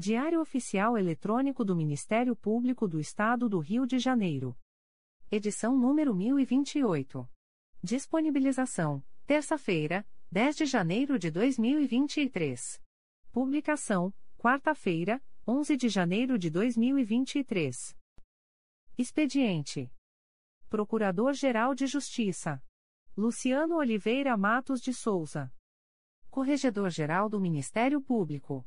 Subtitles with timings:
[0.00, 4.56] Diário Oficial Eletrônico do Ministério Público do Estado do Rio de Janeiro.
[5.30, 7.28] Edição número 1028.
[7.84, 12.82] Disponibilização: terça-feira, 10 de janeiro de 2023.
[13.30, 17.94] Publicação: quarta-feira, 11 de janeiro de 2023.
[18.96, 19.92] Expediente:
[20.70, 22.64] Procurador-Geral de Justiça
[23.14, 25.52] Luciano Oliveira Matos de Souza.
[26.30, 28.66] Corregedor-Geral do Ministério Público.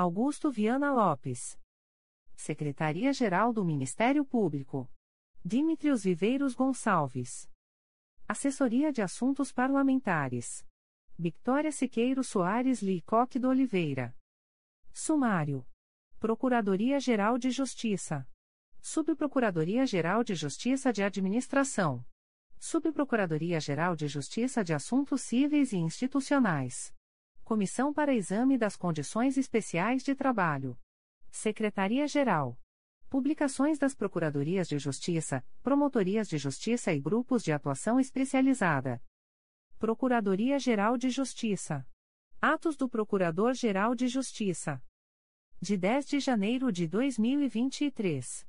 [0.00, 1.60] Augusto Viana Lopes.
[2.34, 4.90] Secretaria-Geral do Ministério Público.
[5.44, 7.46] Dimitrios Viveiros Gonçalves.
[8.26, 10.66] Assessoria de Assuntos Parlamentares.
[11.18, 14.16] Victoria Siqueiro Soares Licoque do Oliveira.
[14.90, 15.66] Sumário.
[16.18, 18.26] Procuradoria-Geral de Justiça.
[18.80, 22.02] Subprocuradoria-Geral de Justiça de Administração.
[22.58, 26.90] Subprocuradoria-Geral de Justiça de Assuntos Cíveis e Institucionais.
[27.50, 30.78] Comissão para Exame das Condições Especiais de Trabalho.
[31.32, 32.56] Secretaria-Geral.
[33.08, 39.02] Publicações das Procuradorias de Justiça, Promotorias de Justiça e Grupos de Atuação Especializada.
[39.80, 41.84] Procuradoria-Geral de Justiça.
[42.40, 44.80] Atos do Procurador-Geral de Justiça.
[45.60, 48.46] De 10 de janeiro de 2023.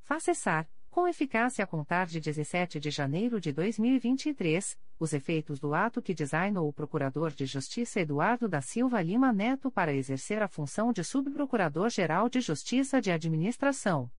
[0.00, 6.02] Facessar, com eficácia a contar de 17 de janeiro de 2023, os efeitos do ato
[6.02, 10.92] que designou o Procurador de Justiça Eduardo da Silva Lima Neto para exercer a função
[10.92, 14.10] de Subprocurador-Geral de Justiça de Administração.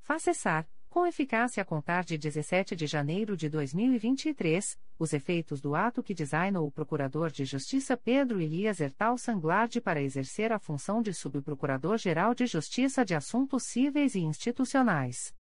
[0.00, 6.02] Facessar, com eficácia a contar de 17 de janeiro de 2023, os efeitos do ato
[6.02, 11.12] que designou o Procurador de Justiça Pedro Elias Ertal Sanglard para exercer a função de
[11.12, 15.37] Subprocurador-Geral de Justiça de Assuntos Cíveis e Institucionais.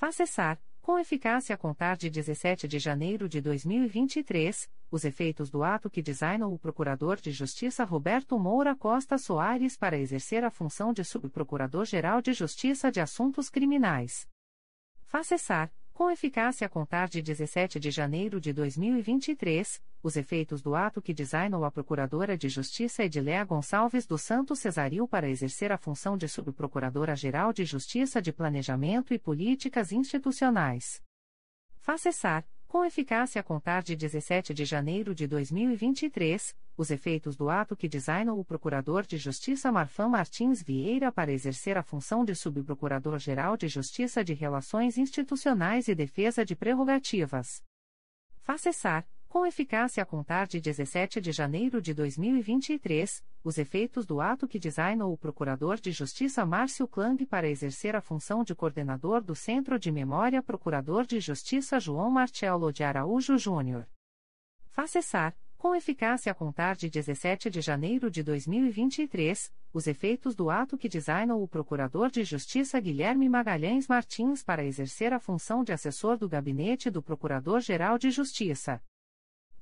[0.00, 5.62] Faz cessar, com eficácia a contar de 17 de janeiro de 2023, os efeitos do
[5.62, 10.94] ato que designou o Procurador de Justiça Roberto Moura Costa Soares para exercer a função
[10.94, 14.26] de Subprocurador-Geral de Justiça de Assuntos Criminais.
[15.04, 20.74] Faz cessar, com eficácia a contar de 17 de janeiro de 2023, os efeitos do
[20.74, 25.76] ato que designou a Procuradora de Justiça Edileia Gonçalves do Santo Cesaril para exercer a
[25.76, 31.02] função de Subprocuradora-Geral de Justiça de Planejamento e Políticas Institucionais.
[31.98, 37.76] Cessar, com eficácia a contar de 17 de janeiro de 2023, os efeitos do ato
[37.76, 43.56] que designou o Procurador de Justiça Marfan Martins Vieira para exercer a função de Subprocurador-Geral
[43.56, 47.60] de Justiça de Relações Institucionais e Defesa de Prerrogativas.
[48.40, 54.20] Faz cessar, com eficácia a contar de 17 de janeiro de 2023, os efeitos do
[54.20, 59.22] ato que designou o Procurador de Justiça Márcio Klang para exercer a função de coordenador
[59.22, 63.86] do Centro de Memória Procurador de Justiça João Marcelo de Araújo Júnior.
[64.66, 70.50] Faz cessar, com eficácia a contar de 17 de janeiro de 2023, os efeitos do
[70.50, 75.72] ato que designou o Procurador de Justiça Guilherme Magalhães Martins para exercer a função de
[75.72, 78.82] assessor do Gabinete do Procurador-Geral de Justiça.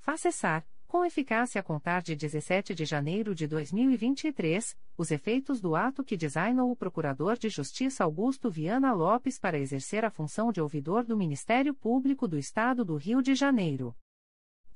[0.08, 5.76] Faz cessar, com eficácia a contar de 17 de janeiro de 2023, os efeitos do
[5.76, 10.62] ato que designou o Procurador de Justiça Augusto Viana Lopes para exercer a função de
[10.62, 13.94] ouvidor do Ministério Público do Estado do Rio de Janeiro.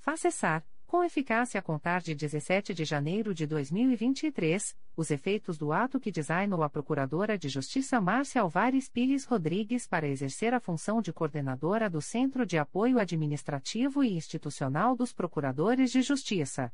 [0.01, 5.73] Faz cessar, com eficácia a contar de 17 de janeiro de 2023, os efeitos do
[5.73, 11.01] ato que designou a Procuradora de Justiça Márcia Alvares Pires Rodrigues para exercer a função
[11.01, 16.71] de coordenadora do Centro de Apoio Administrativo e Institucional dos Procuradores de Justiça.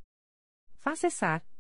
[0.81, 1.07] Faça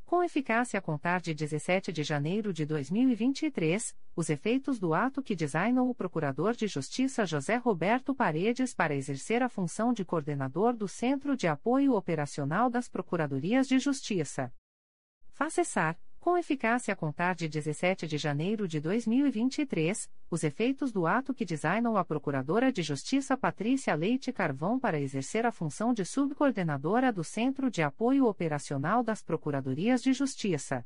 [0.08, 5.36] com eficácia a contar de 17 de janeiro de 2023, os efeitos do ato que
[5.36, 10.88] designou o Procurador de Justiça José Roberto Paredes para exercer a função de coordenador do
[10.88, 14.50] Centro de Apoio Operacional das Procuradorias de Justiça.
[15.28, 21.06] Faça cessar, com eficácia a contar de 17 de janeiro de 2023, os efeitos do
[21.06, 26.04] ato que designou a Procuradora de Justiça Patrícia Leite Carvão para exercer a função de
[26.04, 30.84] subcoordenadora do Centro de Apoio Operacional das Procuradorias de Justiça.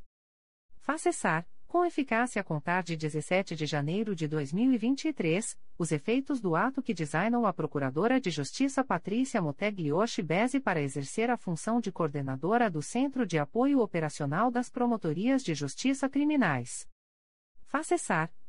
[0.79, 6.55] Faça cessar, com eficácia a contar de 17 de janeiro de 2023, os efeitos do
[6.55, 11.91] ato que designou a Procuradora de Justiça Patrícia Moteglioshi Beze para exercer a função de
[11.91, 16.87] coordenadora do Centro de Apoio Operacional das Promotorias de Justiça Criminais.
[17.65, 17.95] Faça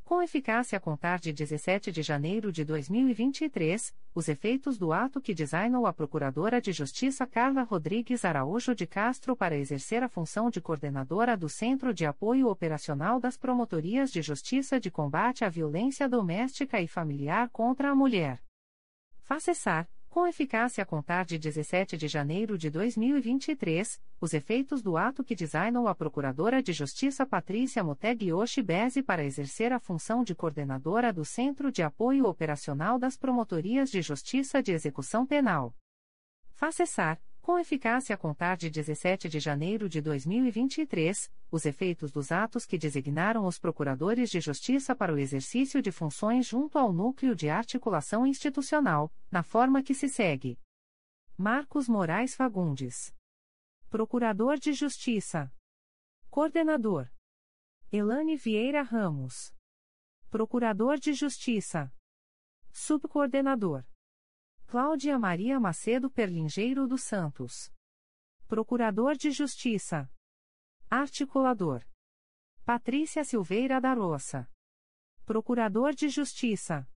[0.04, 5.34] com eficácia a contar de 17 de janeiro de 2023, os efeitos do ato que
[5.34, 10.60] designou a Procuradora de Justiça Carla Rodrigues Araújo de Castro para exercer a função de
[10.60, 16.80] coordenadora do Centro de Apoio Operacional das Promotorias de Justiça de Combate à Violência Doméstica
[16.80, 18.42] e Familiar contra a Mulher.
[19.22, 24.96] Faça cessar, com eficácia a contar de 17 de janeiro de 2023, os efeitos do
[24.96, 30.32] ato que designou a Procuradora de Justiça Patrícia Moteglioshi Beze para exercer a função de
[30.32, 35.74] coordenadora do Centro de Apoio Operacional das Promotorias de Justiça de Execução Penal.
[36.52, 36.84] Faça
[37.44, 42.78] com eficácia a contar de 17 de janeiro de 2023, os efeitos dos atos que
[42.78, 48.26] designaram os procuradores de justiça para o exercício de funções junto ao núcleo de articulação
[48.26, 50.58] institucional, na forma que se segue.
[51.36, 53.14] Marcos Moraes Fagundes.
[53.90, 55.52] Procurador de Justiça.
[56.30, 57.10] Coordenador.
[57.92, 59.54] Elane Vieira Ramos.
[60.30, 61.92] Procurador de Justiça.
[62.72, 63.84] Subcoordenador.
[64.74, 67.72] Cláudia Maria Macedo Perlingeiro dos Santos.
[68.48, 70.10] Procurador de Justiça.
[70.90, 71.86] Articulador.
[72.64, 74.50] Patrícia Silveira da Roça.
[75.24, 76.90] Procurador de Justiça.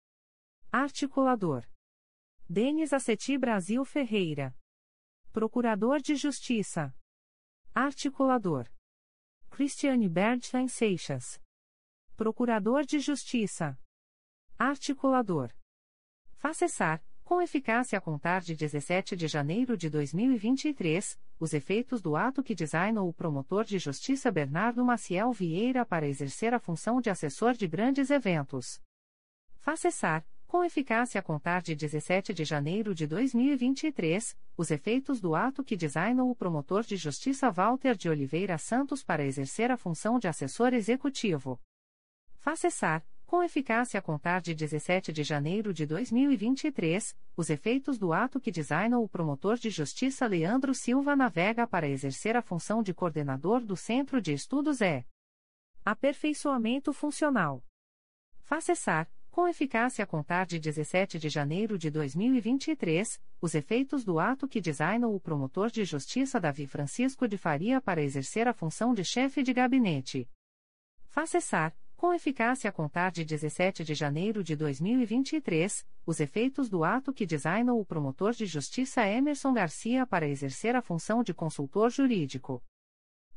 [0.72, 1.64] Articulador.
[2.50, 4.52] Denis Aceti Brasil Ferreira.
[5.32, 6.92] Procurador de Justiça.
[7.72, 8.69] Articulador.
[9.50, 11.40] Cristiane Bernstein Seixas.
[12.16, 13.80] Procurador de Justiça.
[14.58, 15.54] Articulador.
[16.38, 22.16] Faça cessar, com eficácia a contar de 17 de janeiro de 2023, os efeitos do
[22.16, 27.10] ato que designou o promotor de justiça Bernardo Maciel Vieira para exercer a função de
[27.10, 28.80] assessor de grandes eventos.
[29.58, 35.34] Faça cessar, com eficácia a contar de 17 de janeiro de 2023, os efeitos do
[35.34, 40.19] ato que designou o promotor de justiça Walter de Oliveira Santos para exercer a função
[40.19, 41.60] de assessor executivo.
[42.38, 48.10] Faça cessar, com eficácia a contar de 17 de janeiro de 2023, os efeitos do
[48.10, 52.94] ato que designou o promotor de justiça Leandro Silva Navega para exercer a função de
[52.94, 55.04] coordenador do Centro de Estudos é
[55.84, 57.62] aperfeiçoamento funcional.
[58.40, 64.19] Faça cessar, com eficácia a contar de 17 de janeiro de 2023, os efeitos do
[64.19, 68.94] ato que designou o promotor de justiça Davi Francisco de Faria para exercer a função
[68.94, 70.26] de chefe de gabinete.
[71.10, 76.84] Faça cessar, com eficácia a contar de 17 de janeiro de 2023, os efeitos do
[76.84, 81.90] ato que designou o promotor de justiça Emerson Garcia para exercer a função de consultor
[81.90, 82.62] jurídico.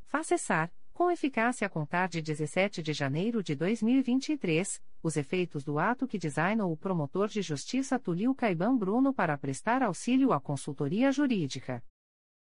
[0.04, 5.80] Faça cessar, com eficácia a contar de 17 de janeiro de 2023, os efeitos do
[5.80, 11.10] ato que designou o promotor de justiça Tulio Caiban Bruno para prestar auxílio à consultoria
[11.10, 11.82] jurídica.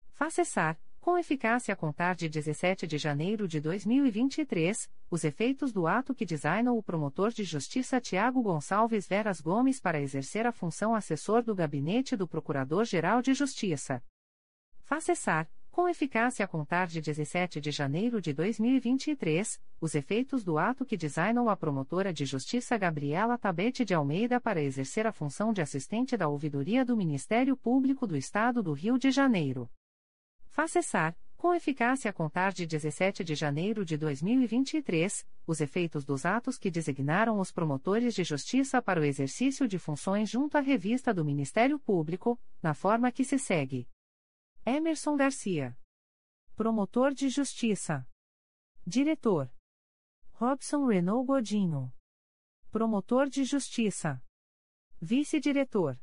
[0.09, 5.88] Faça cessar, com eficácia a contar de 17 de janeiro de 2023, os efeitos do
[5.88, 10.93] ato que designou o promotor de justiça Tiago Gonçalves Veras Gomes para exercer a função
[10.93, 14.03] assessor do gabinete do Procurador-Geral de Justiça.
[14.84, 20.60] Faça cessar, com eficácia a contar de 17 de janeiro de 2023, os efeitos do
[20.60, 25.51] ato que designou a promotora de justiça Gabriela Tabete de Almeida para exercer a função
[25.51, 29.67] de assistente da ouvidoria do Ministério Público do Estado do Rio de Janeiro.
[30.51, 36.25] Faça cessar, com eficácia a contar de 17 de janeiro de 2023, os efeitos dos
[36.25, 41.13] atos que designaram os promotores de justiça para o exercício de funções junto à revista
[41.13, 43.88] do Ministério Público, na forma que se segue.
[44.65, 45.75] Emerson Garcia.
[46.53, 48.05] Promotor de Justiça.
[48.86, 49.50] Diretor.
[50.34, 51.93] Robson Renault Godinho.
[52.70, 54.22] Promotor de Justiça.
[55.00, 55.98] Vice-diretor.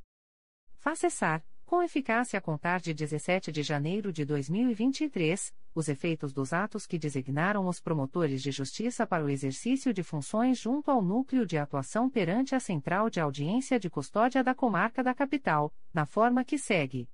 [0.79, 6.55] Faça cessar, com eficácia a contar de 17 de janeiro de 2023, os efeitos dos
[6.55, 11.45] atos que designaram os promotores de justiça para o exercício de funções junto ao núcleo
[11.45, 16.43] de atuação perante a Central de Audiência de Custódia da Comarca da Capital, na forma
[16.43, 17.07] que segue.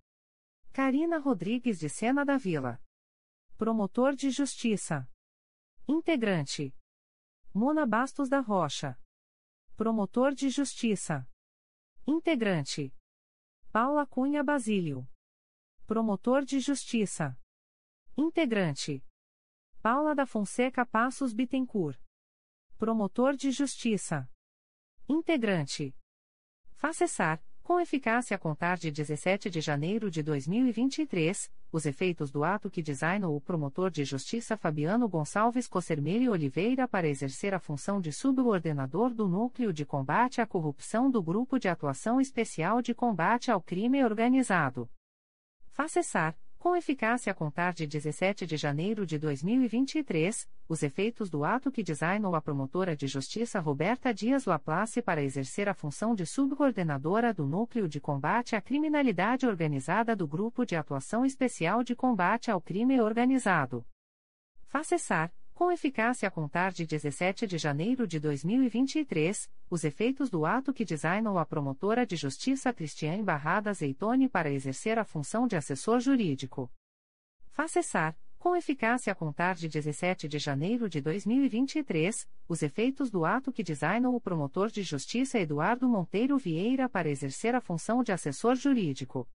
[0.72, 2.80] Karina Rodrigues de Sena da Vila.
[3.56, 5.10] Promotor de Justiça.
[5.88, 6.72] Integrante.
[7.52, 8.96] Mona Bastos da Rocha.
[9.76, 11.28] Promotor de Justiça.
[12.06, 12.94] Integrante.
[13.74, 15.04] Paula Cunha Basílio.
[15.84, 17.36] Promotor de Justiça.
[18.16, 19.04] Integrante.
[19.82, 22.00] Paula da Fonseca Passos Bittencourt.
[22.78, 24.30] Promotor de Justiça.
[25.08, 25.92] Integrante.
[26.76, 32.70] Facessar, com eficácia a contar de 17 de janeiro de 2023, os efeitos do ato
[32.70, 38.12] que designou o promotor de justiça Fabiano Gonçalves Cossermelli Oliveira para exercer a função de
[38.12, 43.62] subordinador do Núcleo de Combate à Corrupção do Grupo de Atuação Especial de Combate ao
[43.62, 44.86] Crime Organizado.
[45.72, 51.70] Facessar, com eficácia a contar de 17 de janeiro de 2023, os efeitos do ato
[51.70, 57.34] que designou a promotora de justiça Roberta Dias Laplace para exercer a função de subcoordenadora
[57.34, 62.62] do Núcleo de Combate à Criminalidade Organizada do Grupo de Atuação Especial de Combate ao
[62.62, 63.84] Crime Organizado.
[64.64, 70.72] Facessar, com eficácia a contar de 17 de janeiro de 2023, os efeitos do ato
[70.72, 76.00] que designou a promotora de justiça Cristiane Barrada Zeitone para exercer a função de assessor
[76.00, 76.68] jurídico.
[77.52, 83.52] Facessar, com eficácia a contar de 17 de janeiro de 2023, os efeitos do ato
[83.52, 88.56] que designou o promotor de justiça Eduardo Monteiro Vieira para exercer a função de assessor
[88.56, 89.26] jurídico.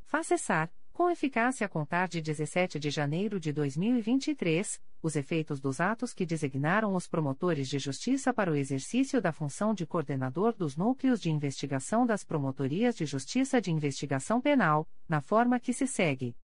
[0.00, 6.14] Facessar, com eficácia a contar de 17 de janeiro de 2023, os efeitos dos atos
[6.14, 11.20] que designaram os promotores de justiça para o exercício da função de coordenador dos núcleos
[11.20, 16.36] de investigação das promotorias de justiça de investigação penal, na forma que se segue.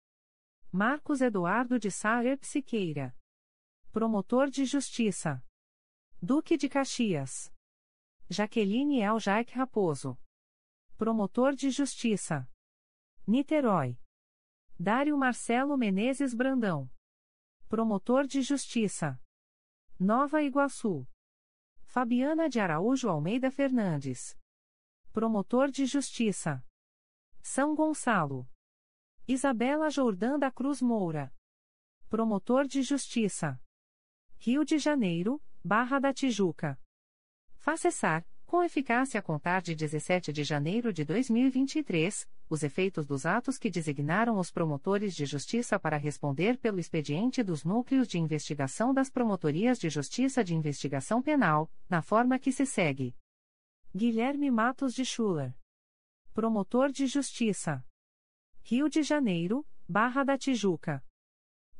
[0.69, 3.15] Marcos Eduardo de Saer Psiqueira.
[3.93, 5.41] Promotor de Justiça.
[6.21, 7.49] Duque de Caxias.
[8.29, 10.17] Jaqueline El Jaique Raposo.
[10.97, 12.45] Promotor de Justiça.
[13.25, 13.97] Niterói.
[14.81, 16.89] Dário Marcelo Menezes Brandão.
[17.67, 19.21] Promotor de Justiça.
[19.99, 21.05] Nova Iguaçu.
[21.83, 24.39] Fabiana de Araújo Almeida Fernandes.
[25.11, 26.65] Promotor de Justiça.
[27.41, 28.49] São Gonçalo.
[29.27, 31.35] Isabela Jordã da Cruz Moura.
[32.07, 33.61] Promotor de Justiça.
[34.37, 36.81] Rio de Janeiro, Barra da Tijuca.
[37.57, 43.59] Facessar, com eficácia a contar de 17 de janeiro de 2023, os efeitos dos atos
[43.59, 49.07] que designaram os promotores de justiça para responder pelo expediente dos núcleos de investigação das
[49.07, 53.15] promotorias de justiça de investigação penal, na forma que se segue.
[53.95, 55.55] Guilherme Matos de Schuller.
[56.33, 57.85] Promotor de Justiça.
[58.63, 61.05] Rio de Janeiro, Barra da Tijuca.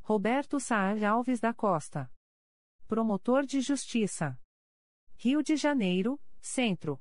[0.01, 2.11] Roberto Saad Alves da Costa.
[2.87, 4.39] Promotor de Justiça.
[5.15, 6.99] Rio de Janeiro, Centro.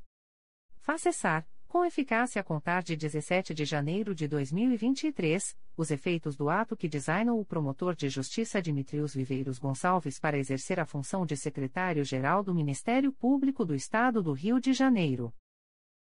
[0.76, 6.76] Facessar, com eficácia a contar de 17 de janeiro de 2023, os efeitos do ato
[6.76, 12.42] que designou o promotor de justiça Dimitrios Viveiros Gonçalves para exercer a função de secretário-geral
[12.42, 15.33] do Ministério Público do Estado do Rio de Janeiro.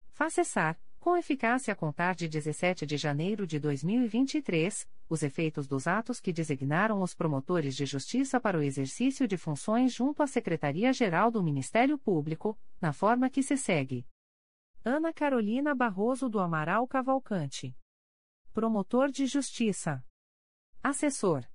[0.07, 6.19] Facessar, com eficácia a contar de 17 de janeiro de 2023, os efeitos dos atos
[6.19, 11.41] que designaram os promotores de justiça para o exercício de funções junto à Secretaria-Geral do
[11.41, 14.05] Ministério Público, na forma que se segue.
[14.83, 17.73] Ana Carolina Barroso do Amaral Cavalcante.
[18.53, 20.03] Promotor de Justiça.
[20.83, 21.47] Assessor.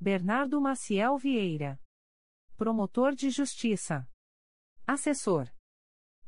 [0.00, 1.80] Bernardo Maciel Vieira.
[2.56, 4.08] Promotor de Justiça.
[4.86, 5.50] Assessor.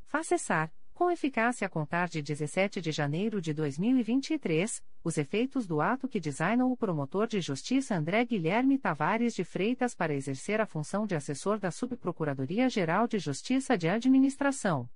[0.03, 6.07] Facessar com eficácia a contar de 17 de janeiro de 2023, os efeitos do ato
[6.07, 11.07] que designou o promotor de justiça André Guilherme Tavares de Freitas para exercer a função
[11.07, 14.89] de assessor da Subprocuradoria-Geral de Justiça de Administração.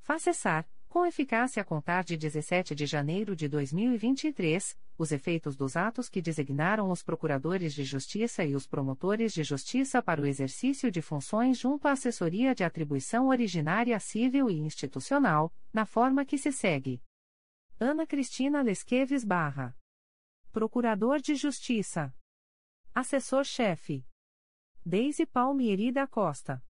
[0.00, 6.08] Facessar, com eficácia a contar de 17 de janeiro de 2023, os efeitos dos atos
[6.08, 11.02] que designaram os procuradores de justiça e os promotores de justiça para o exercício de
[11.02, 17.02] funções junto à assessoria de atribuição originária civil e institucional, na forma que se segue.
[17.80, 19.76] Ana Cristina Lesqueves Barra.
[20.52, 22.14] Procurador de Justiça.
[22.94, 24.06] Assessor-chefe.
[24.86, 26.64] Deise Palmieri da Costa.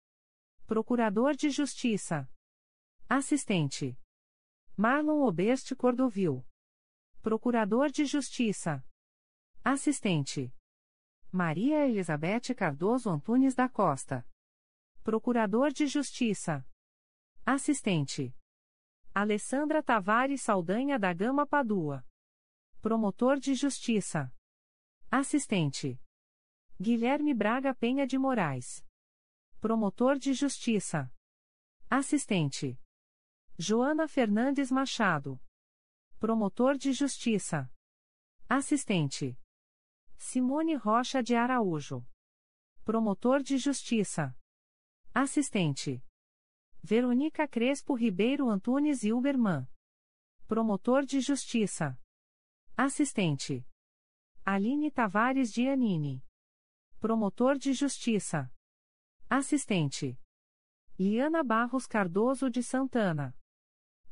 [0.68, 2.30] Procurador de Justiça.
[3.10, 3.98] Assistente.
[4.78, 6.46] Marlon Oberste Cordovil.
[7.22, 8.82] Procurador de Justiça.
[9.62, 10.56] Assistente.
[11.30, 14.26] Maria Elizabeth Cardoso Antunes da Costa.
[15.04, 16.66] Procurador de Justiça.
[17.46, 18.34] Assistente.
[19.14, 22.08] Alessandra Tavares Saldanha da Gama Padua.
[22.82, 24.34] Promotor de Justiça.
[25.12, 26.02] Assistente.
[26.80, 28.86] Guilherme Braga Penha de Moraes.
[29.60, 31.14] Promotor de Justiça.
[31.90, 32.80] Assistente.
[33.58, 35.38] Joana Fernandes Machado.
[36.20, 37.72] Promotor de Justiça.
[38.50, 39.40] Assistente.
[40.18, 42.06] Simone Rocha de Araújo.
[42.84, 44.36] Promotor de Justiça.
[45.14, 46.04] Assistente.
[46.84, 49.66] Verônica Crespo Ribeiro Antunes e Uberman.
[50.46, 51.98] Promotor de Justiça.
[52.76, 53.66] Assistente.
[54.44, 56.22] Aline Tavares de Anine.
[57.00, 58.54] Promotor de Justiça.
[59.30, 60.20] Assistente.
[61.00, 63.34] Liana Barros Cardoso de Santana.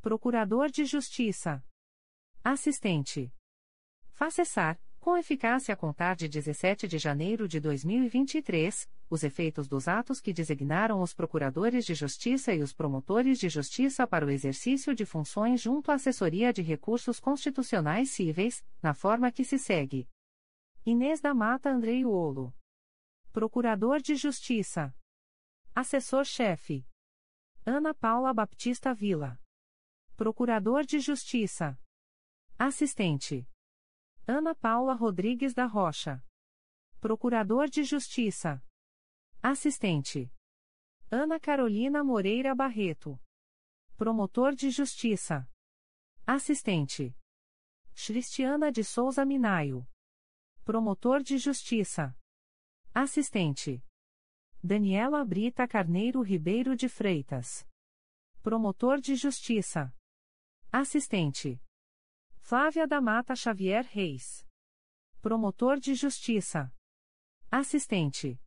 [0.00, 1.62] Procurador de Justiça.
[2.44, 3.32] Assistente.
[4.10, 10.20] Facessar, com eficácia a contar de 17 de janeiro de 2023, os efeitos dos atos
[10.20, 15.04] que designaram os procuradores de justiça e os promotores de justiça para o exercício de
[15.04, 20.08] funções junto à Assessoria de Recursos Constitucionais Cíveis, na forma que se segue.
[20.86, 22.54] Inês da Mata Andrei Olo.
[23.32, 24.94] Procurador de Justiça.
[25.74, 26.86] Assessor-chefe.
[27.66, 29.38] Ana Paula Baptista Vila.
[30.16, 31.78] Procurador de Justiça.
[32.60, 33.48] Assistente.
[34.26, 36.20] Ana Paula Rodrigues da Rocha.
[37.00, 38.60] Procurador de Justiça.
[39.40, 40.28] Assistente.
[41.08, 43.16] Ana Carolina Moreira Barreto.
[43.96, 45.48] Promotor de Justiça.
[46.26, 47.16] Assistente.
[47.94, 49.86] Cristiana de Souza Minaio.
[50.64, 52.12] Promotor de Justiça.
[52.92, 53.80] Assistente.
[54.60, 57.64] Daniela Brita Carneiro Ribeiro de Freitas.
[58.42, 59.94] Promotor de Justiça.
[60.72, 61.62] Assistente.
[62.48, 64.42] Flávia da Mata Xavier Reis.
[65.20, 66.72] Promotor de Justiça.
[67.50, 68.40] Assistente.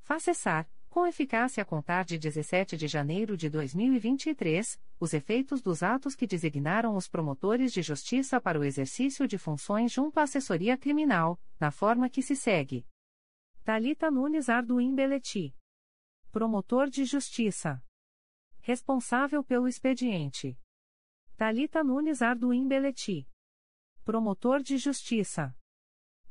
[0.00, 6.16] Facessar, com eficácia a contar de 17 de janeiro de 2023, os efeitos dos atos
[6.16, 11.40] que designaram os promotores de justiça para o exercício de funções junto à assessoria criminal,
[11.60, 12.84] na forma que se segue.
[13.62, 15.54] Talita Nunes Arduim Beleti.
[16.32, 17.80] Promotor de Justiça.
[18.58, 20.58] Responsável pelo expediente.
[21.40, 23.26] Talita Nunes Arduim Beleti.
[24.04, 25.56] Promotor de Justiça.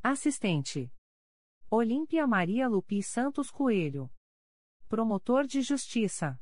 [0.03, 0.93] Assistente.
[1.67, 4.13] Olímpia Maria Lupi Santos Coelho.
[4.87, 6.39] Promotor de Justiça.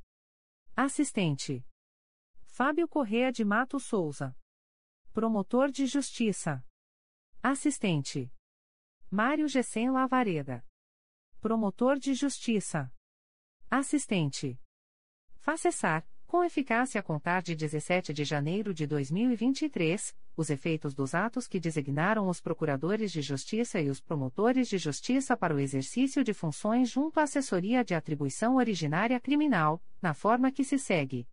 [0.75, 1.65] Assistente.
[2.43, 4.37] Fábio Correa de Mato Souza.
[5.13, 6.61] Promotor de Justiça.
[7.41, 8.29] Assistente.
[9.09, 10.61] Mário Gessen Lavareda.
[11.39, 12.93] Promotor de Justiça.
[13.71, 14.59] Assistente.
[15.37, 21.47] Facessar, com eficácia a contar de 17 de janeiro de 2023, os efeitos dos atos
[21.47, 26.33] que designaram os procuradores de justiça e os promotores de justiça para o exercício de
[26.33, 31.25] funções junto à assessoria de atribuição originária criminal, na forma que se segue.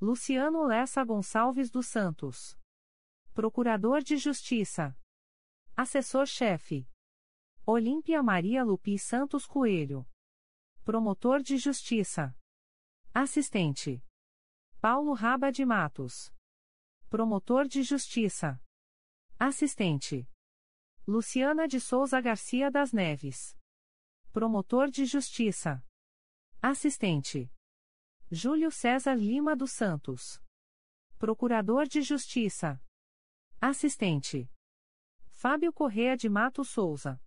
[0.00, 2.56] Luciano Lessa Gonçalves dos Santos.
[3.34, 4.96] Procurador de Justiça.
[5.76, 6.88] Assessor-chefe.
[7.66, 10.06] Olímpia Maria Lupi Santos Coelho.
[10.84, 12.36] Promotor de Justiça.
[13.12, 14.02] Assistente.
[14.82, 16.34] Paulo Raba de Matos.
[17.08, 18.60] Promotor de Justiça.
[19.38, 20.28] Assistente.
[21.06, 23.56] Luciana de Souza Garcia das Neves.
[24.32, 25.86] Promotor de Justiça.
[26.60, 27.48] Assistente.
[28.28, 30.42] Júlio César Lima dos Santos.
[31.16, 32.82] Procurador de Justiça.
[33.60, 34.50] Assistente.
[35.30, 37.22] Fábio Correa de Mato Souza.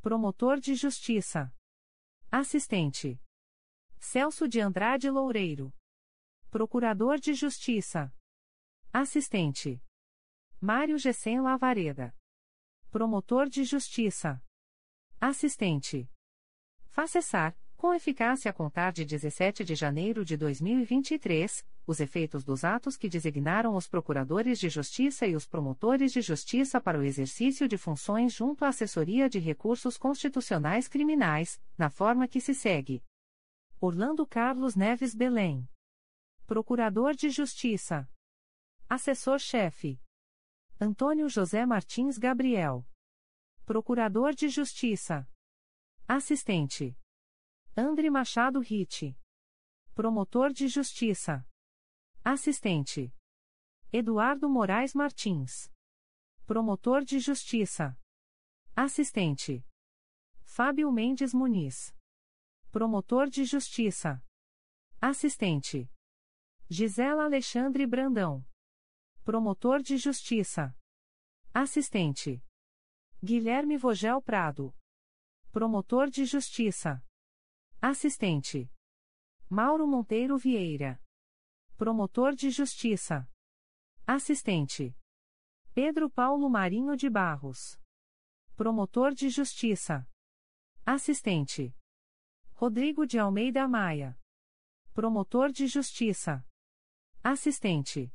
[0.00, 1.52] Promotor de Justiça.
[2.30, 3.20] Assistente.
[3.98, 5.74] Celso de Andrade Loureiro.
[6.50, 8.10] Procurador de Justiça.
[8.92, 9.82] Assistente.
[10.60, 12.14] Mário Gessen Lavareda.
[12.90, 14.40] Promotor de Justiça.
[15.20, 16.08] Assistente.
[16.88, 22.96] Facessar, com eficácia a contar de 17 de janeiro de 2023, os efeitos dos atos
[22.96, 27.76] que designaram os procuradores de justiça e os promotores de justiça para o exercício de
[27.76, 33.02] funções junto à assessoria de recursos constitucionais criminais, na forma que se segue.
[33.78, 35.68] Orlando Carlos Neves Belém.
[36.46, 38.08] Procurador de Justiça.
[38.88, 40.00] Assessor-chefe.
[40.80, 42.86] Antônio José Martins Gabriel.
[43.64, 45.28] Procurador de Justiça.
[46.06, 46.96] Assistente.
[47.76, 49.18] Andre Machado Ritt.
[49.92, 51.44] Promotor de Justiça.
[52.24, 53.12] Assistente.
[53.92, 55.68] Eduardo Moraes Martins.
[56.46, 57.98] Promotor de Justiça.
[58.76, 59.66] Assistente.
[60.44, 61.92] Fábio Mendes Muniz.
[62.70, 64.22] Promotor de Justiça.
[65.00, 65.90] Assistente.
[66.68, 68.44] Gisela Alexandre Brandão.
[69.22, 70.76] Promotor de Justiça.
[71.54, 72.42] Assistente.
[73.22, 74.76] Guilherme Vogel Prado.
[75.52, 77.00] Promotor de Justiça.
[77.80, 78.68] Assistente.
[79.48, 81.00] Mauro Monteiro Vieira.
[81.76, 83.30] Promotor de Justiça.
[84.04, 84.98] Assistente.
[85.72, 87.80] Pedro Paulo Marinho de Barros.
[88.56, 90.04] Promotor de Justiça.
[90.84, 91.72] Assistente.
[92.54, 94.18] Rodrigo de Almeida Maia.
[94.92, 96.44] Promotor de Justiça.
[97.28, 98.08] Assistente.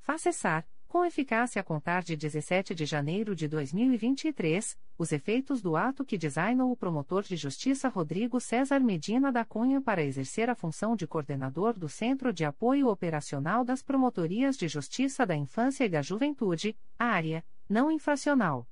[0.00, 6.04] Facessar, com eficácia a contar de 17 de janeiro de 2023, os efeitos do ato
[6.04, 10.96] que designou o promotor de justiça Rodrigo César Medina da Cunha para exercer a função
[10.96, 16.02] de coordenador do Centro de Apoio Operacional das Promotorias de Justiça da Infância e da
[16.02, 18.66] Juventude, área, não infracional.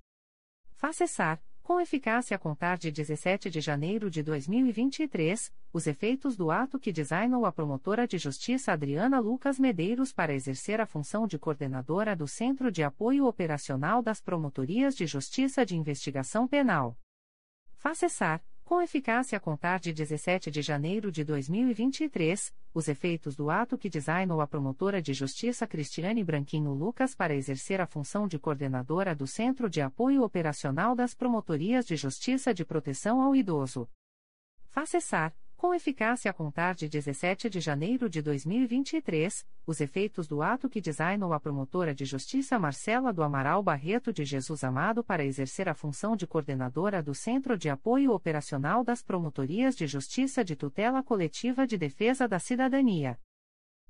[0.72, 6.78] Facessar, com eficácia a contar de 17 de janeiro de 2023, os efeitos do ato
[6.78, 12.16] que designou a promotora de justiça Adriana Lucas Medeiros para exercer a função de coordenadora
[12.16, 16.98] do Centro de Apoio Operacional das Promotorias de Justiça de Investigação Penal.
[17.74, 18.42] Facessar,
[18.72, 23.90] com eficácia a contar de 17 de janeiro de 2023, os efeitos do ato que
[23.90, 29.26] designou a promotora de justiça Cristiane Branquinho Lucas para exercer a função de coordenadora do
[29.26, 33.86] Centro de Apoio Operacional das Promotorias de Justiça de Proteção ao Idoso.
[34.70, 40.68] Facessar, com eficácia a contar de 17 de janeiro de 2023, os efeitos do ato
[40.68, 45.68] que designou a promotora de justiça Marcela do Amaral Barreto de Jesus Amado para exercer
[45.68, 51.00] a função de coordenadora do Centro de Apoio Operacional das Promotorias de Justiça de Tutela
[51.00, 53.16] Coletiva de Defesa da Cidadania.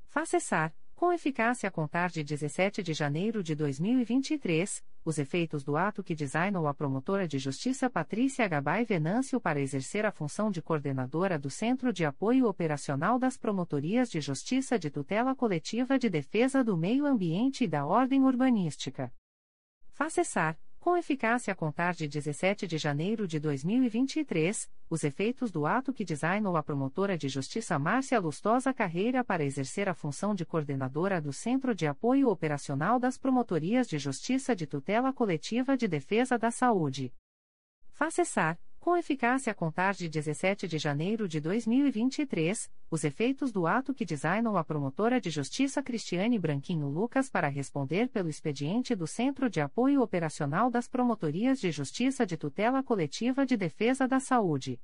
[0.08, 6.02] Facessar, com eficácia a contar de 17 de janeiro de 2023, os efeitos do ato
[6.02, 11.38] que designou a promotora de justiça Patrícia Gabay Venâncio para exercer a função de coordenadora
[11.38, 16.76] do Centro de Apoio Operacional das Promotorias de Justiça de Tutela Coletiva de Defesa do
[16.76, 19.12] Meio Ambiente e da Ordem Urbanística.
[19.90, 25.92] Facessar, com eficácia a contar de 17 de janeiro de 2023, os efeitos do ato
[25.92, 31.20] que designou a promotora de justiça Márcia Lustosa Carreira para exercer a função de coordenadora
[31.20, 36.50] do Centro de Apoio Operacional das Promotorias de Justiça de Tutela Coletiva de Defesa da
[36.50, 37.14] Saúde.
[37.92, 43.94] Facessar, com eficácia a contar de 17 de janeiro de 2023, os efeitos do ato
[43.94, 49.48] que designou a promotora de justiça Cristiane Branquinho Lucas para responder pelo expediente do Centro
[49.48, 54.80] de Apoio Operacional das Promotorias de Justiça de Tutela Coletiva de Defesa da Saúde.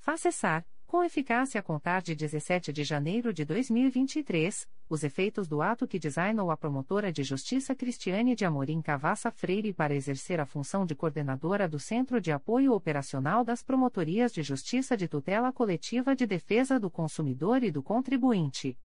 [0.00, 5.88] Facessar, com eficácia a contar de 17 de janeiro de 2023, os efeitos do ato
[5.88, 10.84] que designou a promotora de justiça Cristiane de Amorim Cavassa Freire para exercer a função
[10.84, 16.26] de coordenadora do Centro de Apoio Operacional das Promotorias de Justiça de Tutela Coletiva de
[16.26, 18.76] Defesa do Consumidor e do Contribuinte.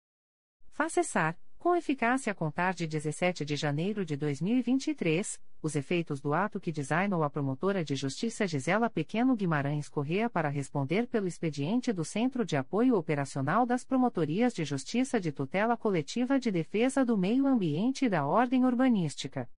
[0.68, 1.36] Facessar,
[1.66, 6.70] com eficácia a contar de 17 de janeiro de 2023, os efeitos do ato que
[6.70, 12.46] designou a promotora de justiça Gisela Pequeno Guimarães Correa para responder pelo expediente do Centro
[12.46, 18.04] de Apoio Operacional das Promotorias de Justiça de Tutela Coletiva de Defesa do Meio Ambiente
[18.04, 19.50] e da Ordem Urbanística.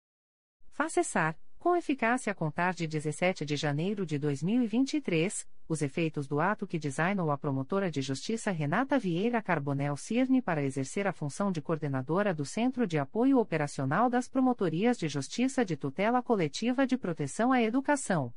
[0.70, 6.66] Facessar, com eficácia a contar de 17 de janeiro de 2023, os efeitos do ato
[6.66, 11.60] que designou a promotora de justiça Renata Vieira Carbonel Cirne para exercer a função de
[11.60, 17.52] coordenadora do Centro de Apoio Operacional das Promotorias de Justiça de Tutela Coletiva de Proteção
[17.52, 18.32] à Educação.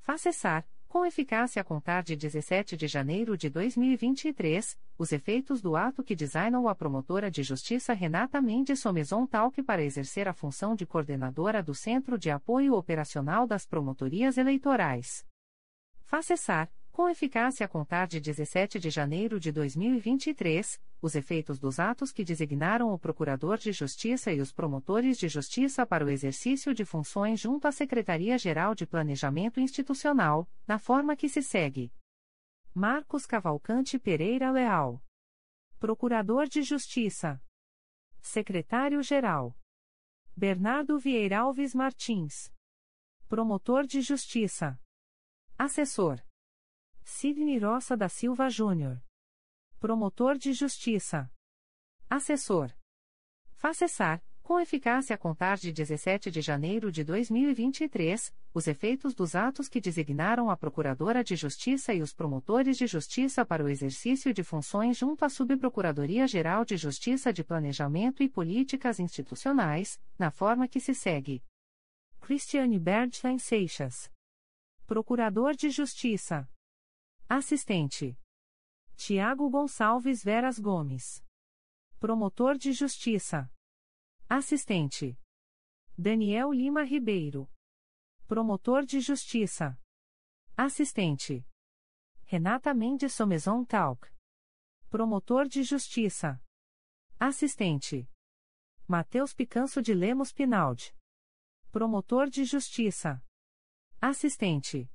[0.00, 6.04] Facessar, com eficácia a contar de 17 de janeiro de 2023, os efeitos do ato
[6.04, 10.86] que designou a promotora de justiça Renata Mendes Somezon Talque para exercer a função de
[10.86, 15.26] coordenadora do Centro de Apoio Operacional das Promotorias Eleitorais.
[16.04, 22.12] Facessar, com eficácia a contar de 17 de janeiro de 2023, os efeitos dos atos
[22.12, 26.84] que designaram o Procurador de Justiça e os promotores de justiça para o exercício de
[26.84, 31.92] funções junto à Secretaria-Geral de Planejamento Institucional, na forma que se segue.
[32.72, 35.02] Marcos Cavalcante Pereira Leal.
[35.80, 37.42] Procurador de Justiça.
[38.20, 39.58] Secretário-Geral.
[40.36, 42.52] Bernardo Vieira Alves Martins.
[43.28, 44.80] Promotor de Justiça.
[45.58, 46.22] Assessor.
[47.06, 48.98] Sidney Roça da Silva Júnior.
[49.78, 51.30] Promotor de Justiça.
[52.08, 52.72] Assessor.
[53.52, 59.68] Facessar, com eficácia a contar de 17 de janeiro de 2023, os efeitos dos atos
[59.68, 64.42] que designaram a Procuradora de Justiça e os promotores de justiça para o exercício de
[64.42, 70.94] funções junto à Subprocuradoria-Geral de Justiça de Planejamento e Políticas Institucionais, na forma que se
[70.94, 71.44] segue.
[72.22, 74.10] Cristiane Bernstein Seixas.
[74.86, 76.48] Procurador de Justiça.
[77.28, 78.18] Assistente.
[78.96, 81.24] Tiago Gonçalves Veras Gomes.
[81.98, 83.50] Promotor de Justiça.
[84.28, 85.18] Assistente.
[85.96, 87.50] Daniel Lima Ribeiro.
[88.26, 89.80] Promotor de Justiça.
[90.54, 91.46] Assistente.
[92.26, 94.06] Renata Mendes Somezon Talk.
[94.90, 96.40] Promotor de Justiça.
[97.18, 98.06] Assistente.
[98.86, 100.94] Mateus Picanso de Lemos Pinaldi.
[101.72, 103.24] Promotor de Justiça.
[104.00, 104.90] Assistente.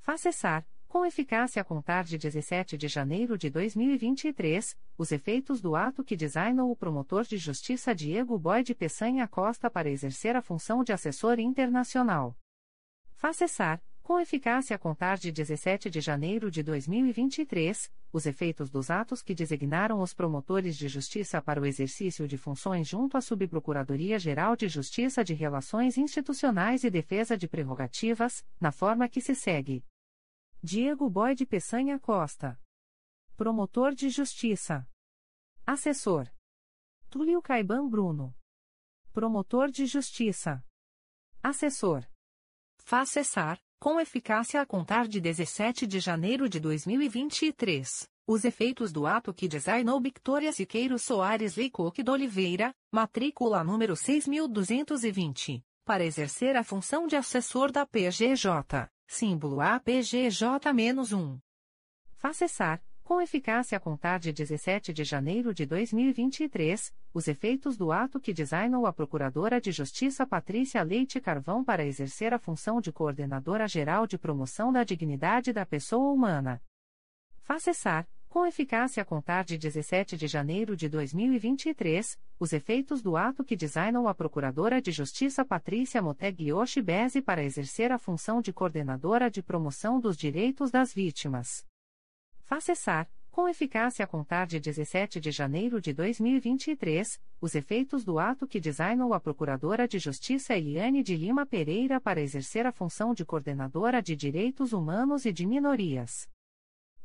[0.00, 6.04] Facessar, com eficácia a contar de 17 de janeiro de 2023, os efeitos do ato
[6.04, 10.92] que designou o promotor de justiça Diego Boyd Peçanha Costa para exercer a função de
[10.92, 12.38] assessor internacional.
[13.12, 19.20] Facessar, com eficácia a contar de 17 de janeiro de 2023, os efeitos dos atos
[19.20, 24.68] que designaram os promotores de justiça para o exercício de funções junto à Subprocuradoria-Geral de
[24.68, 29.84] Justiça de Relações Institucionais e Defesa de Prerrogativas, na forma que se segue.
[30.66, 32.58] Diego Boyd Peçanha Costa.
[33.36, 34.88] Promotor de Justiça.
[35.66, 36.26] Assessor.
[37.10, 38.34] Túlio Caiban Bruno.
[39.12, 40.64] Promotor de Justiça.
[41.42, 42.08] Assessor.
[42.78, 49.06] Faz cessar, com eficácia a contar de 17 de janeiro de 2023, os efeitos do
[49.06, 56.64] ato que designou Victoria Siqueiro Soares Leicoque de Oliveira, matrícula número 6220, para exercer a
[56.64, 61.38] função de assessor da PGJ símbolo APGJ-1.
[62.16, 67.92] Faz cessar, com eficácia a contar de 17 de janeiro de 2023, os efeitos do
[67.92, 72.90] ato que designou a Procuradora de Justiça Patrícia Leite Carvão para exercer a função de
[72.90, 76.60] Coordenadora Geral de Promoção da Dignidade da Pessoa Humana.
[77.36, 83.16] Faz cessar, com eficácia a contar de 17 de janeiro de 2023, os efeitos do
[83.16, 88.52] ato que designou a Procuradora de Justiça Patrícia Moteg Yoshibese para exercer a função de
[88.52, 91.64] Coordenadora de Promoção dos Direitos das Vítimas.
[92.42, 98.18] Faz cessar, com eficácia a contar de 17 de janeiro de 2023, os efeitos do
[98.18, 103.14] ato que designou a Procuradora de Justiça Eliane de Lima Pereira para exercer a função
[103.14, 106.28] de Coordenadora de Direitos Humanos e de Minorias.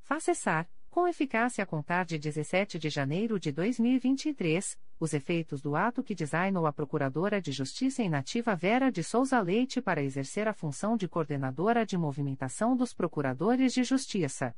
[0.01, 0.67] Faz cessar,
[0.99, 6.13] com eficácia a contar de 17 de janeiro de 2023, os efeitos do ato que
[6.13, 11.07] designou a Procuradora de Justiça Inativa Vera de Souza Leite para exercer a função de
[11.07, 14.53] coordenadora de movimentação dos Procuradores de Justiça.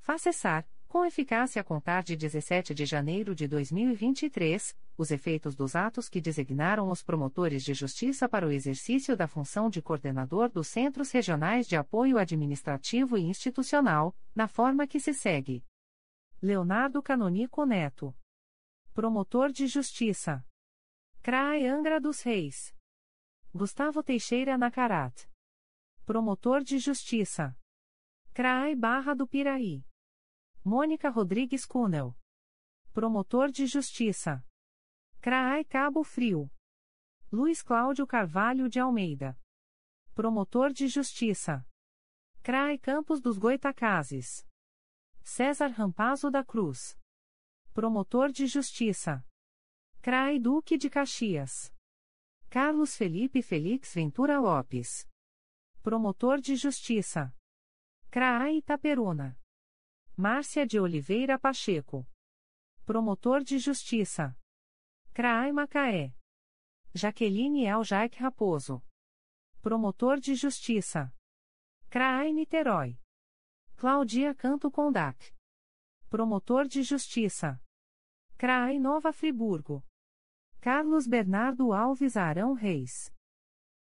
[0.00, 5.74] Faz cessar, com eficácia a contar de 17 de janeiro de 2023, os efeitos dos
[5.74, 10.68] atos que designaram os promotores de justiça para o exercício da função de coordenador dos
[10.68, 15.64] Centros Regionais de Apoio Administrativo e Institucional, na forma que se segue.
[16.40, 18.16] Leonardo Canonico Neto.
[18.92, 20.46] Promotor de Justiça.
[21.24, 22.72] CRAE Angra dos Reis.
[23.52, 25.26] Gustavo Teixeira Nacarat.
[26.06, 27.58] Promotor de Justiça.
[28.32, 29.84] CRAE Barra do Piraí.
[30.66, 32.16] Mônica Rodrigues Cunel.
[32.94, 34.42] Promotor de Justiça.
[35.20, 36.50] CRAE Cabo Frio.
[37.30, 39.38] Luiz Cláudio Carvalho de Almeida.
[40.14, 41.68] Promotor de Justiça.
[42.42, 44.46] CRAE Campos dos Goitacazes.
[45.22, 46.98] César Rampazo da Cruz.
[47.74, 49.22] Promotor de Justiça.
[50.00, 51.74] CRAE Duque de Caxias.
[52.48, 55.06] Carlos Felipe Felix Ventura Lopes.
[55.82, 57.36] Promotor de Justiça.
[58.10, 59.38] CRAE Itaperuna.
[60.16, 62.06] Márcia de Oliveira Pacheco.
[62.86, 64.38] Promotor de Justiça.
[65.12, 66.14] CRAI Macaé.
[66.94, 68.80] Jaqueline Eljac Raposo.
[69.60, 71.12] Promotor de Justiça.
[71.90, 72.96] CRAI Niterói.
[73.74, 75.34] Claudia Canto Condac.
[76.08, 77.60] Promotor de Justiça.
[78.38, 79.84] CRAI Nova Friburgo.
[80.60, 83.12] Carlos Bernardo Alves Arão Reis.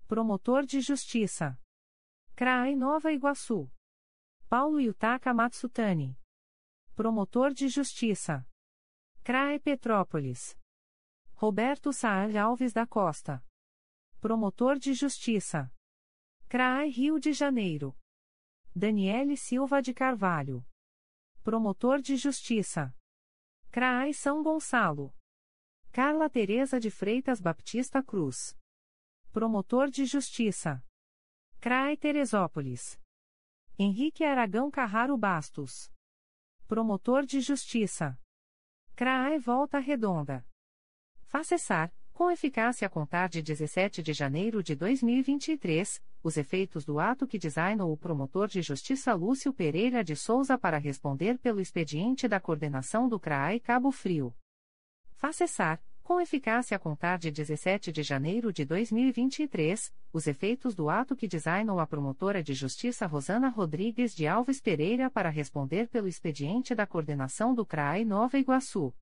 [0.07, 1.61] Promotor de Justiça.
[2.35, 3.71] CRAI Nova Iguaçu.
[4.49, 6.17] Paulo Yutaka Matsutani.
[6.95, 8.47] Promotor de Justiça.
[9.23, 10.55] CRAE Petrópolis.
[11.33, 13.43] Roberto Saad Alves da Costa.
[14.21, 15.73] Promotor de Justiça.
[16.47, 17.97] CRAI Rio de Janeiro.
[18.75, 20.63] Daniele Silva de Carvalho.
[21.43, 22.95] Promotor de Justiça.
[23.71, 25.11] CRAI São Gonçalo.
[25.91, 28.55] Carla Teresa de Freitas Baptista Cruz.
[29.31, 30.85] Promotor de Justiça.
[31.59, 32.99] CRAI Teresópolis.
[33.79, 35.91] Henrique Aragão Carraro Bastos.
[36.73, 38.17] Promotor de Justiça.
[38.95, 40.43] CRAI Volta Redonda.
[41.27, 46.99] Faz cessar, com eficácia a contar de 17 de janeiro de 2023, os efeitos do
[46.99, 52.27] ato que designou o promotor de justiça Lúcio Pereira de Souza para responder pelo expediente
[52.27, 54.35] da coordenação do CRAI Cabo Frio.
[55.11, 60.89] Faz cessar, com eficácia a contar de 17 de janeiro de 2023, os efeitos do
[60.89, 66.07] ato que designou a promotora de justiça Rosana Rodrigues de Alves Pereira para responder pelo
[66.07, 68.93] expediente da coordenação do CRAI Nova Iguaçu.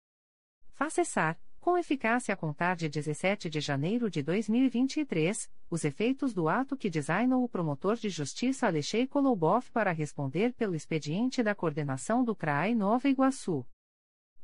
[0.74, 6.48] Faz cessar, com eficácia a contar de 17 de janeiro de 2023, os efeitos do
[6.48, 12.24] ato que designou o promotor de justiça Alexei Kolobov para responder pelo expediente da coordenação
[12.24, 13.66] do CRAI Nova Iguaçu.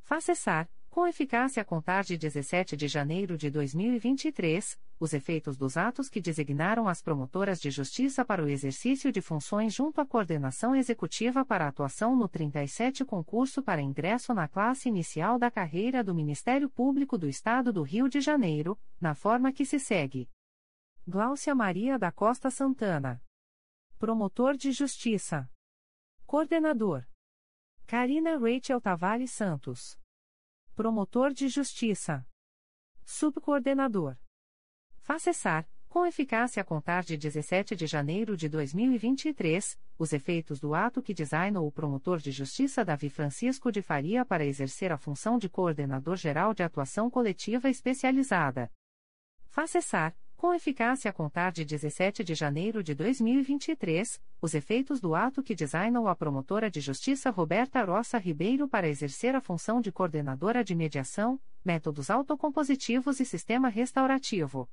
[0.01, 5.77] Faz cessar, com eficácia a contar de 17 de janeiro de 2023, os efeitos dos
[5.77, 10.75] atos que designaram as promotoras de justiça para o exercício de funções junto à coordenação
[10.75, 16.67] executiva para atuação no 37 concurso para ingresso na classe inicial da carreira do Ministério
[16.67, 20.27] Público do Estado do Rio de Janeiro, na forma que se segue.
[21.07, 23.21] Gláucia Maria da Costa Santana.
[23.99, 25.47] Promotor de Justiça.
[26.25, 27.05] Coordenador.
[27.85, 29.95] Karina Rachel Tavares Santos.
[30.77, 32.23] Promotor de Justiça.
[33.03, 34.15] Subcoordenador.
[34.99, 41.01] Facessar, com eficácia a contar de 17 de janeiro de 2023, os efeitos do ato
[41.01, 45.49] que designou o promotor de justiça Davi Francisco de Faria para exercer a função de
[45.49, 48.71] coordenador geral de atuação coletiva especializada.
[49.47, 55.41] Facessar, com eficácia a contar de 17 de janeiro de 2023, os efeitos do ato
[55.41, 60.63] que designou a promotora de justiça Roberta Roça Ribeiro para exercer a função de coordenadora
[60.63, 64.69] de mediação, métodos autocompositivos e sistema restaurativo.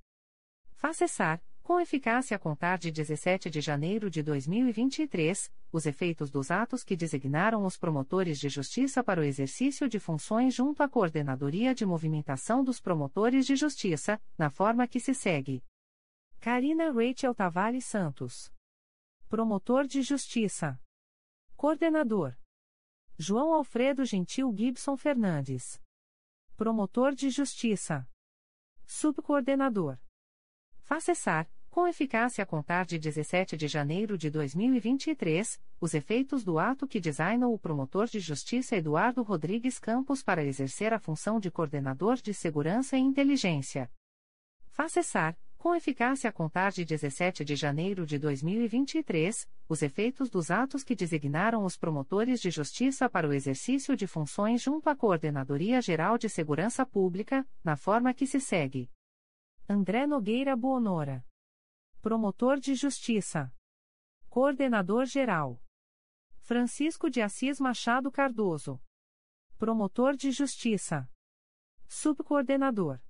[0.74, 6.84] Facessar, com eficácia a contar de 17 de janeiro de 2023, os efeitos dos atos
[6.84, 11.84] que designaram os promotores de justiça para o exercício de funções junto à Coordenadoria de
[11.84, 15.64] Movimentação dos Promotores de Justiça, na forma que se segue.
[16.38, 18.52] Karina Rachel Tavares Santos.
[19.28, 20.80] Promotor de Justiça.
[21.56, 22.36] Coordenador.
[23.18, 25.82] João Alfredo Gentil Gibson Fernandes.
[26.56, 28.08] Promotor de Justiça.
[28.86, 29.98] Subcoordenador.
[30.82, 36.86] Facessar, com eficácia a contar de 17 de janeiro de 2023, os efeitos do ato
[36.86, 42.14] que designou o promotor de justiça Eduardo Rodrigues Campos para exercer a função de coordenador
[42.14, 43.90] de segurança e inteligência.
[44.68, 50.84] Facessar, com eficácia a contar de 17 de janeiro de 2023, os efeitos dos atos
[50.84, 56.18] que designaram os promotores de justiça para o exercício de funções junto à Coordenadoria Geral
[56.18, 58.88] de Segurança Pública, na forma que se segue.
[59.68, 61.24] André Nogueira Buonora.
[62.04, 63.50] Promotor de Justiça.
[64.28, 65.58] Coordenador Geral.
[66.36, 68.78] Francisco de Assis Machado Cardoso.
[69.56, 71.10] Promotor de Justiça.
[71.88, 73.00] Subcoordenador.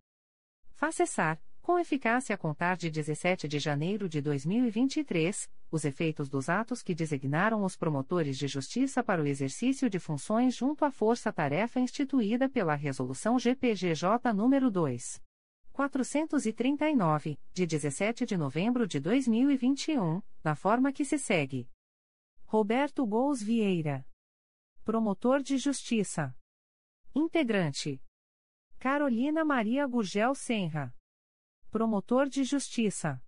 [0.75, 6.81] Facessar, com eficácia a contar de 17 de janeiro de 2023, os efeitos dos atos
[6.81, 12.49] que designaram os promotores de justiça para o exercício de funções junto à força-tarefa instituída
[12.49, 15.24] pela Resolução GPGJ nº 2.
[15.75, 21.69] 439, de 17 de novembro de 2021, na forma que se segue.
[22.45, 24.07] Roberto Gous Vieira.
[24.85, 26.33] Promotor de Justiça.
[27.13, 28.01] Integrante.
[28.79, 30.95] Carolina Maria Gurgel Senra.
[31.73, 33.21] Promotor de Justiça.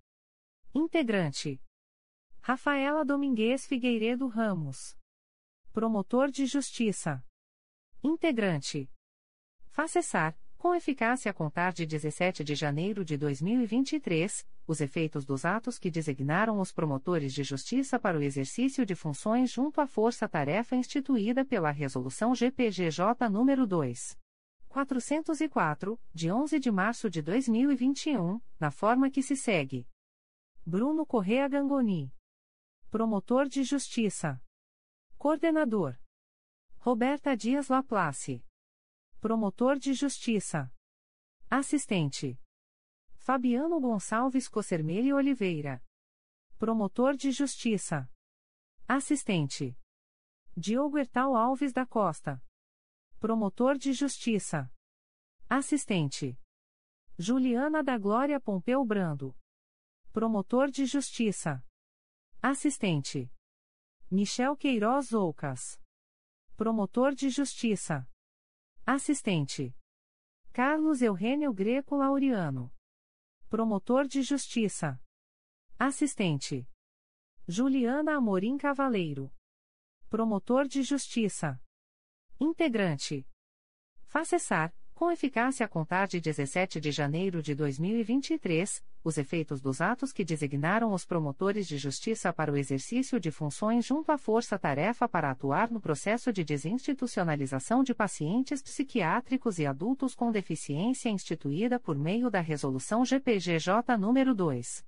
[0.73, 1.61] Integrante.
[2.39, 4.97] Rafaela Domingues Figueiredo Ramos.
[5.73, 7.21] Promotor de Justiça.
[8.01, 8.89] Integrante.
[9.69, 15.77] Facessar com eficácia a contar de 17 de janeiro de 2023, os efeitos dos atos
[15.77, 21.45] que designaram os promotores de justiça para o exercício de funções junto à força-tarefa instituída
[21.45, 24.17] pela Resolução GPGJ nº 2.
[24.67, 29.87] 404, de 11 de março de 2021, na forma que se segue.
[30.65, 32.13] Bruno Correa Gangoni.
[32.89, 34.41] Promotor de Justiça.
[35.17, 35.97] Coordenador.
[36.77, 38.46] Roberta Dias Laplace.
[39.27, 40.73] Promotor de Justiça.
[41.49, 42.39] Assistente.
[43.17, 45.83] Fabiano Gonçalves Cossermelli Oliveira.
[46.57, 48.09] Promotor de Justiça.
[48.87, 49.77] Assistente.
[50.55, 52.41] Diogo Ertal Alves da Costa.
[53.19, 54.73] Promotor de Justiça.
[55.49, 56.39] Assistente.
[57.19, 59.37] Juliana da Glória Pompeu Brando.
[60.13, 61.61] Promotor de Justiça.
[62.41, 63.29] Assistente.
[64.09, 65.77] Michel Queiroz Oucas.
[66.55, 68.09] Promotor de Justiça.
[68.89, 69.75] Assistente.
[70.53, 72.73] Carlos Eugênio Greco Laureano.
[73.49, 74.97] Promotor de Justiça.
[75.77, 76.65] Assistente.
[77.45, 79.29] Juliana Amorim Cavaleiro.
[80.09, 81.61] Promotor de Justiça.
[82.39, 83.27] Integrante.
[84.05, 90.11] Facessar, com eficácia a contar de 17 de janeiro de 2023, os efeitos dos atos
[90.11, 95.29] que designaram os promotores de justiça para o exercício de funções junto à força-tarefa para
[95.29, 102.31] atuar no processo de desinstitucionalização de pacientes psiquiátricos e adultos com deficiência instituída por meio
[102.31, 104.83] da Resolução GPGJ nº 2.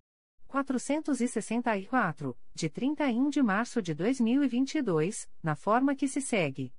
[0.48, 6.74] 464, de 31 de março de 2022, na forma que se segue.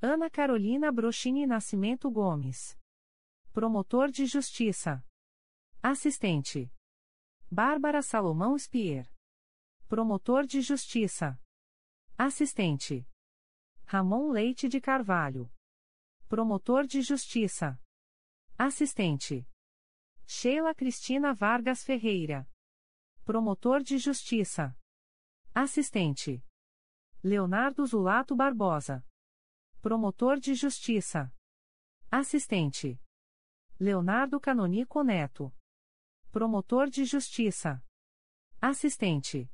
[0.00, 2.78] Ana Carolina Brochini Nascimento Gomes.
[3.52, 5.04] Promotor de Justiça.
[5.82, 6.72] Assistente.
[7.50, 9.12] Bárbara Salomão Spier.
[9.88, 11.36] Promotor de Justiça.
[12.16, 13.08] Assistente.
[13.86, 15.50] Ramon Leite de Carvalho.
[16.28, 17.76] Promotor de Justiça.
[18.56, 19.48] Assistente.
[20.28, 22.48] Sheila Cristina Vargas Ferreira.
[23.24, 24.78] Promotor de Justiça.
[25.52, 26.40] Assistente.
[27.20, 29.04] Leonardo Zulato Barbosa.
[29.80, 31.32] Promotor de Justiça.
[32.10, 33.00] Assistente.
[33.78, 35.54] Leonardo Canonico Neto.
[36.32, 37.80] Promotor de Justiça.
[38.60, 39.48] Assistente.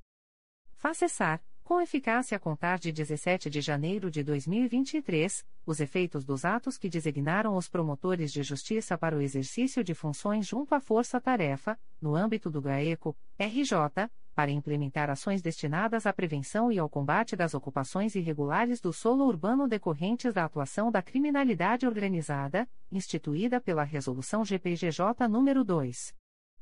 [0.72, 6.78] Facessar, com eficácia a contar de 17 de janeiro de 2023, os efeitos dos atos
[6.78, 12.16] que designaram os promotores de justiça para o exercício de funções junto à Força-Tarefa, no
[12.16, 18.14] âmbito do GAECO, RJ, para implementar ações destinadas à prevenção e ao combate das ocupações
[18.14, 25.62] irregulares do solo urbano decorrentes da atuação da criminalidade organizada, instituída pela Resolução GPGJ nº
[25.62, 26.14] 2.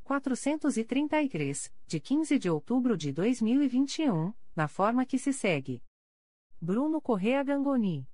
[0.05, 5.83] 433, de 15 de outubro de 2021, na forma que se segue.
[6.61, 8.07] Bruno Correa Gangoni.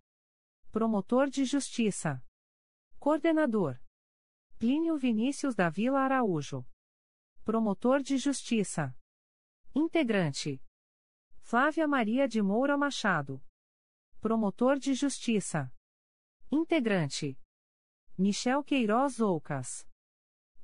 [0.70, 2.22] Promotor de Justiça.
[2.98, 3.80] Coordenador.
[4.59, 6.64] Plínio Vinícius da Vila Araújo.
[7.44, 8.94] Promotor de Justiça.
[9.74, 10.60] Integrante.
[11.40, 13.42] Flávia Maria de Moura Machado.
[14.20, 15.72] Promotor de Justiça.
[16.50, 17.38] Integrante.
[18.16, 19.86] Michel Queiroz Oucas.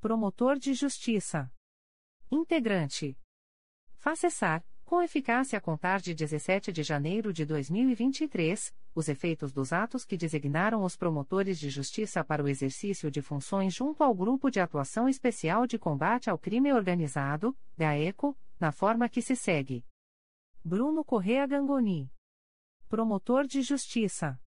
[0.01, 1.51] Promotor de Justiça.
[2.31, 3.17] Integrante.
[3.95, 10.03] Facessar, com eficácia a contar de 17 de janeiro de 2023, os efeitos dos atos
[10.03, 14.59] que designaram os promotores de justiça para o exercício de funções junto ao Grupo de
[14.59, 19.85] Atuação Especial de Combate ao Crime Organizado, GAECO, na forma que se segue.
[20.63, 22.11] Bruno Correa Gangoni.
[22.87, 24.41] Promotor de Justiça.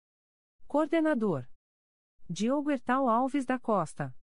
[0.66, 1.48] Coordenador.
[2.28, 4.16] Diogo Ertal Alves da Costa.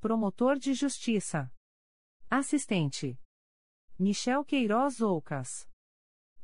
[0.00, 1.52] Promotor de Justiça.
[2.30, 3.18] Assistente.
[3.98, 5.68] Michel Queiroz Oucas.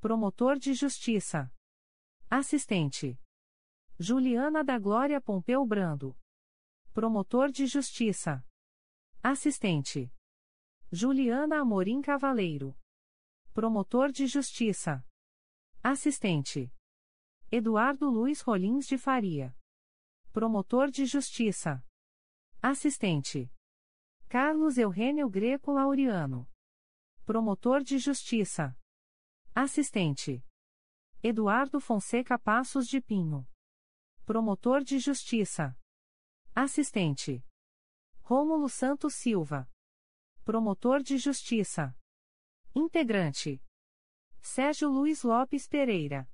[0.01, 1.53] Promotor de Justiça.
[2.31, 3.21] Assistente.
[3.99, 6.17] Juliana da Glória Pompeu Brando.
[6.93, 8.45] Promotor de Justiça.
[9.23, 10.11] Assistente.
[10.93, 12.77] Juliana Amorim Cavaleiro.
[13.55, 15.07] Promotor de Justiça.
[15.81, 16.69] Assistente.
[17.49, 19.57] Eduardo Luiz Rolins de Faria.
[20.33, 21.81] Promotor de Justiça.
[22.61, 23.49] Assistente.
[24.29, 26.51] Carlos Eugênio Greco Laureano.
[27.25, 28.77] Promotor de Justiça.
[29.55, 30.45] Assistente.
[31.23, 33.49] Eduardo Fonseca Passos de Pinho.
[34.27, 35.79] Promotor de Justiça.
[36.53, 37.47] Assistente.
[38.23, 39.71] Rômulo Santos Silva.
[40.45, 41.95] Promotor de Justiça.
[42.75, 43.63] Integrante.
[44.41, 46.29] Sérgio Luiz Lopes Pereira.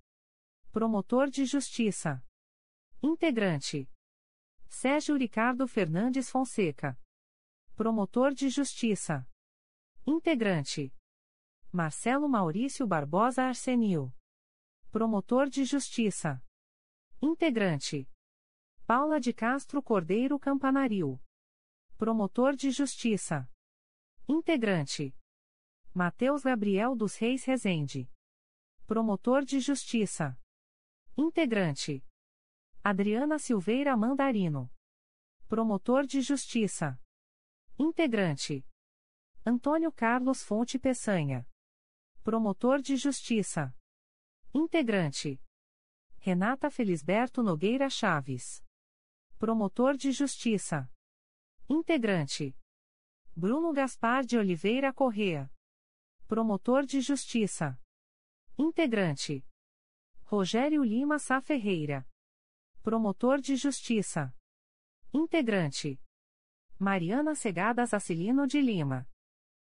[0.71, 2.25] Promotor de Justiça.
[3.03, 3.91] Integrante.
[4.69, 6.99] Sérgio Ricardo Fernandes Fonseca.
[7.75, 9.29] Promotor de Justiça.
[10.07, 10.95] Integrante.
[11.73, 14.15] Marcelo Maurício Barbosa Arsenil.
[14.93, 16.41] Promotor de Justiça.
[17.21, 18.09] Integrante.
[18.87, 21.21] Paula de Castro Cordeiro Campanaril.
[21.99, 23.51] Promotor de Justiça.
[24.29, 25.15] Integrante.
[25.95, 28.11] Mateus Gabriel dos Reis Rezende.
[28.85, 30.37] Promotor de Justiça.
[31.17, 32.05] Integrante.
[32.83, 34.69] Adriana Silveira Mandarino.
[35.47, 37.01] Promotor de Justiça.
[37.79, 38.67] Integrante.
[39.47, 41.49] Antônio Carlos Fonte Peçanha.
[42.25, 43.73] Promotor de Justiça.
[44.53, 45.41] Integrante.
[46.19, 48.61] Renata Felisberto Nogueira Chaves.
[49.39, 50.93] Promotor de Justiça.
[51.69, 52.57] Integrante.
[53.39, 55.53] Bruno Gaspar de Oliveira Correa.
[56.27, 57.79] Promotor de Justiça.
[58.57, 59.47] Integrante.
[60.23, 62.09] Rogério Lima Sá Ferreira.
[62.83, 64.35] Promotor de Justiça.
[65.13, 66.01] Integrante.
[66.79, 69.07] Mariana Segadas Acilino de Lima.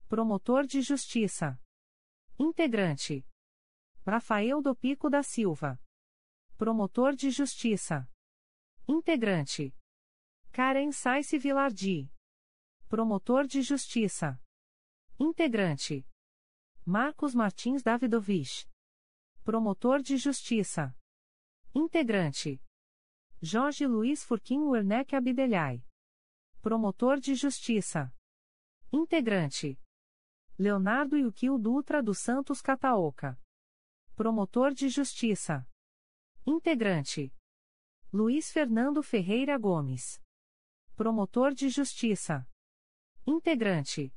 [0.09, 1.61] Promotor de Justiça.
[2.39, 3.27] Integrante.
[4.07, 5.79] Rafael do Pico da Silva.
[6.57, 8.11] Promotor de Justiça.
[8.89, 9.77] Integrante.
[10.51, 12.11] Karen Saice Vilardi.
[12.91, 14.43] Promotor de Justiça.
[15.17, 16.05] Integrante.
[16.85, 18.69] Marcos Martins Davidovich.
[19.45, 20.93] Promotor de Justiça.
[21.73, 22.61] Integrante.
[23.41, 25.87] Jorge Luiz Furquim Werneck Abdelhai.
[26.61, 28.13] Promotor de Justiça.
[28.93, 29.81] Integrante.
[30.59, 33.41] Leonardo Yukio Dutra dos Santos Cataoca.
[34.17, 35.65] Promotor de Justiça.
[36.45, 37.33] Integrante.
[38.13, 40.21] Luiz Fernando Ferreira Gomes.
[40.97, 42.50] Promotor de Justiça.
[43.27, 44.13] Integrante.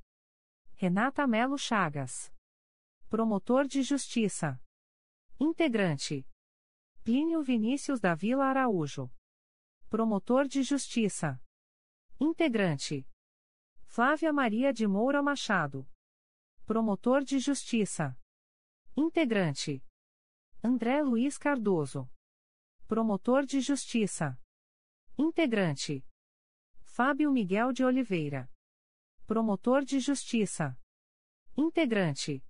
[0.75, 2.33] Renata Melo Chagas.
[3.09, 4.59] Promotor de Justiça.
[5.39, 6.25] Integrante.
[7.03, 9.11] Plínio Vinícius da Vila Araújo.
[9.89, 11.39] Promotor de Justiça.
[12.19, 13.05] Integrante.
[13.85, 15.87] Flávia Maria de Moura Machado.
[16.65, 18.17] Promotor de Justiça.
[18.95, 19.83] Integrante.
[20.63, 22.09] André Luiz Cardoso.
[22.87, 24.39] Promotor de Justiça.
[25.17, 26.05] Integrante.
[26.85, 28.52] Fábio Miguel de Oliveira.
[29.34, 30.77] Promotor de Justiça.
[31.57, 32.45] Integrante.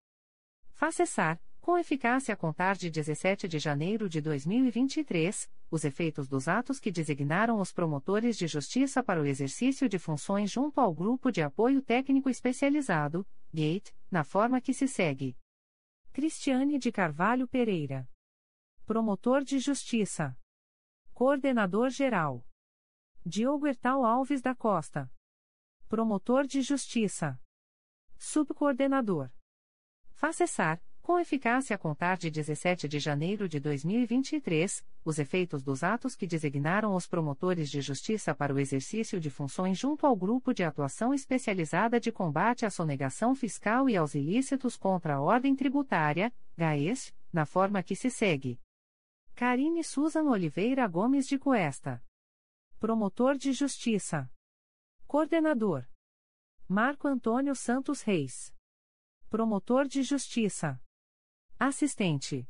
[0.74, 6.82] Facessar, com eficácia a contar de 17 de janeiro de 2023, os efeitos dos atos
[6.82, 11.42] que designaram os promotores de justiça para o exercício de funções junto ao Grupo de
[11.42, 15.38] Apoio Técnico Especializado, GATE, na forma que se segue.
[16.12, 18.06] Cristiane de Carvalho Pereira.
[18.86, 20.38] Promotor de Justiça.
[21.14, 22.46] Coordenador-Geral.
[23.26, 25.10] Diogo Ertal Alves da Costa.
[25.94, 27.40] Promotor de Justiça.
[28.18, 29.30] Subcoordenador.
[30.10, 36.16] Facessar, com eficácia a contar de 17 de janeiro de 2023, os efeitos dos atos
[36.16, 40.64] que designaram os promotores de justiça para o exercício de funções junto ao Grupo de
[40.64, 47.14] Atuação Especializada de Combate à Sonegação Fiscal e aos Ilícitos contra a Ordem Tributária, GAES,
[47.32, 48.60] na forma que se segue.
[49.36, 52.04] Karine Susan Oliveira Gomes de Cuesta.
[52.80, 54.28] Promotor de Justiça.
[55.14, 55.86] Coordenador.
[56.68, 58.52] Marco Antônio Santos Reis.
[59.30, 60.82] Promotor de Justiça.
[61.60, 62.50] Assistente.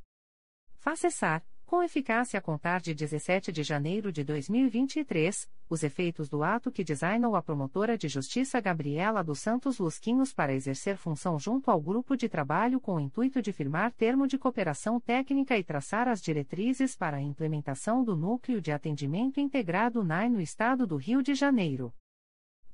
[0.78, 6.72] Facessar, com eficácia a contar de 17 de janeiro de 2023, os efeitos do ato
[6.72, 11.82] que designou a promotora de justiça Gabriela dos Santos Lusquinhos para exercer função junto ao
[11.82, 16.22] grupo de trabalho com o intuito de firmar termo de cooperação técnica e traçar as
[16.22, 21.36] diretrizes para a implementação do Núcleo de Atendimento Integrado NAI no Estado do Rio de
[21.36, 21.94] Janeiro.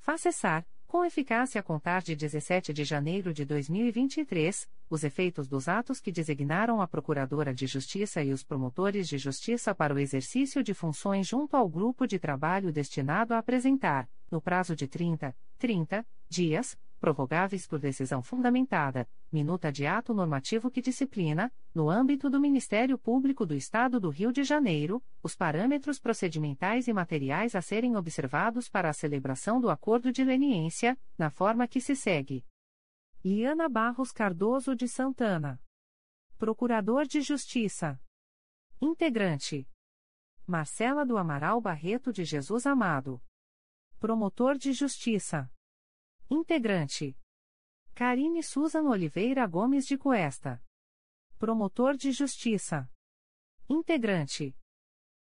[0.10, 6.00] Facessar, com eficácia a contar de 17 de janeiro de 2023, os efeitos dos atos
[6.00, 10.74] que designaram a Procuradora de Justiça e os promotores de justiça para o exercício de
[10.74, 16.76] funções junto ao grupo de trabalho destinado a apresentar, no prazo de 30, 30 dias,
[17.00, 23.46] prorrogáveis por decisão fundamentada, minuta de ato normativo que disciplina, no âmbito do Ministério Público
[23.46, 28.90] do Estado do Rio de Janeiro, os parâmetros procedimentais e materiais a serem observados para
[28.90, 32.46] a celebração do acordo de leniência, na forma que se segue.
[33.24, 35.62] Liana Barros Cardoso de Santana.
[36.38, 38.00] Procurador de Justiça.
[38.82, 39.68] Integrante.
[40.48, 43.22] Marcela do Amaral Barreto de Jesus Amado.
[44.00, 45.52] Promotor de Justiça.
[46.32, 47.18] Integrante.
[47.96, 50.64] Karine Susan Oliveira Gomes de Cuesta.
[51.40, 52.88] Promotor de Justiça.
[53.68, 54.56] Integrante.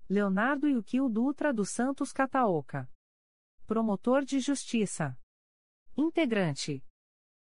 [0.09, 2.89] Leonardo Yuquil Dutra dos Santos Cataoca.
[3.65, 5.19] Promotor de Justiça.
[5.97, 6.81] Integrante.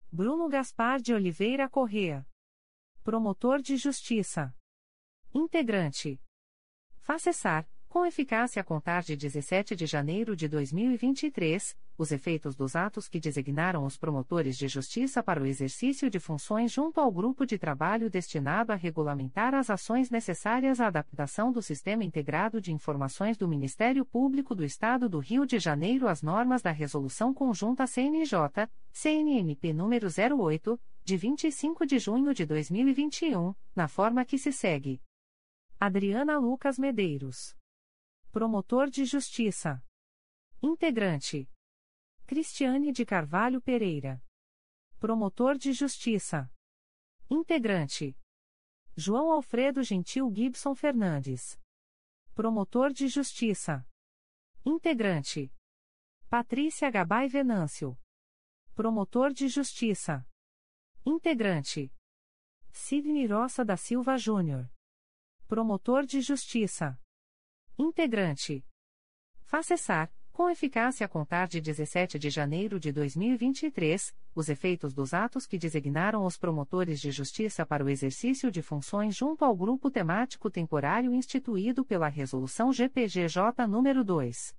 [0.10, 2.26] Bruno Gaspar de Oliveira Correa.
[3.04, 4.56] Promotor de Justiça.
[5.34, 6.22] Integrante.
[7.02, 13.10] Facessar, com eficácia a contar de 17 de janeiro de 2023, os efeitos dos atos
[13.10, 17.58] que designaram os promotores de justiça para o exercício de funções junto ao grupo de
[17.58, 23.46] trabalho destinado a regulamentar as ações necessárias à adaptação do Sistema Integrado de Informações do
[23.46, 29.74] Ministério Público do Estado do Rio de Janeiro às normas da Resolução Conjunta CNJ, CNMP
[29.74, 35.02] número 08, de 25 de junho de 2021, na forma que se segue.
[35.78, 37.60] Adriana Lucas Medeiros.
[38.32, 39.84] Promotor de Justiça.
[40.64, 41.52] Integrante.
[42.26, 44.24] Cristiane de Carvalho Pereira.
[45.02, 46.50] Promotor de Justiça.
[47.30, 48.18] Integrante.
[48.96, 51.60] João Alfredo Gentil Gibson Fernandes.
[52.34, 53.86] Promotor de Justiça.
[54.66, 55.54] Integrante.
[56.30, 58.00] Patrícia Gabay Venâncio.
[58.74, 60.26] Promotor de Justiça.
[61.06, 61.94] Integrante.
[62.72, 64.72] Sidney Roça da Silva Júnior.
[65.50, 66.98] Promotor de Justiça.
[67.82, 68.64] Integrante.
[69.42, 75.48] Facessar, com eficácia a contar de 17 de janeiro de 2023, os efeitos dos atos
[75.48, 80.48] que designaram os promotores de justiça para o exercício de funções junto ao grupo temático
[80.52, 84.56] temporário instituído pela Resolução GPGJ nº 2.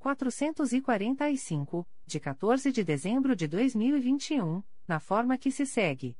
[0.00, 6.18] 445, de 14 de dezembro de 2021, na forma que se segue.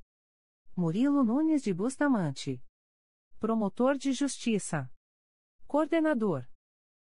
[0.76, 2.62] Murilo Nunes de Bustamante.
[3.40, 4.88] Promotor de Justiça.
[5.66, 6.46] Coordenador.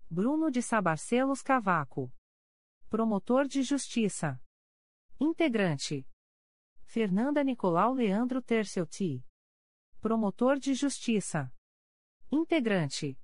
[0.10, 2.14] Bruno de Sabarcelos Cavaco.
[2.90, 4.42] Promotor de Justiça.
[5.20, 6.08] Integrante.
[6.84, 9.26] Fernanda Nicolau Leandro Tercelti.
[10.00, 11.52] Promotor de Justiça.
[12.32, 13.20] Integrante.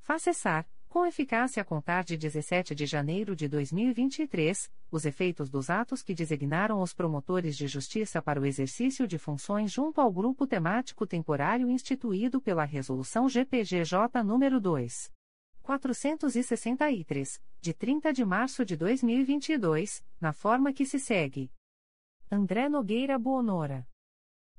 [0.00, 6.02] Facessar, com eficácia a contar de 17 de janeiro de 2023, os efeitos dos atos
[6.02, 11.06] que designaram os promotores de justiça para o exercício de funções junto ao grupo temático
[11.06, 15.12] temporário instituído pela Resolução GPGJ nº 2.
[15.62, 21.52] 463, de 30 de março de 2022, na forma que se segue.
[22.30, 23.86] André Nogueira Buonora.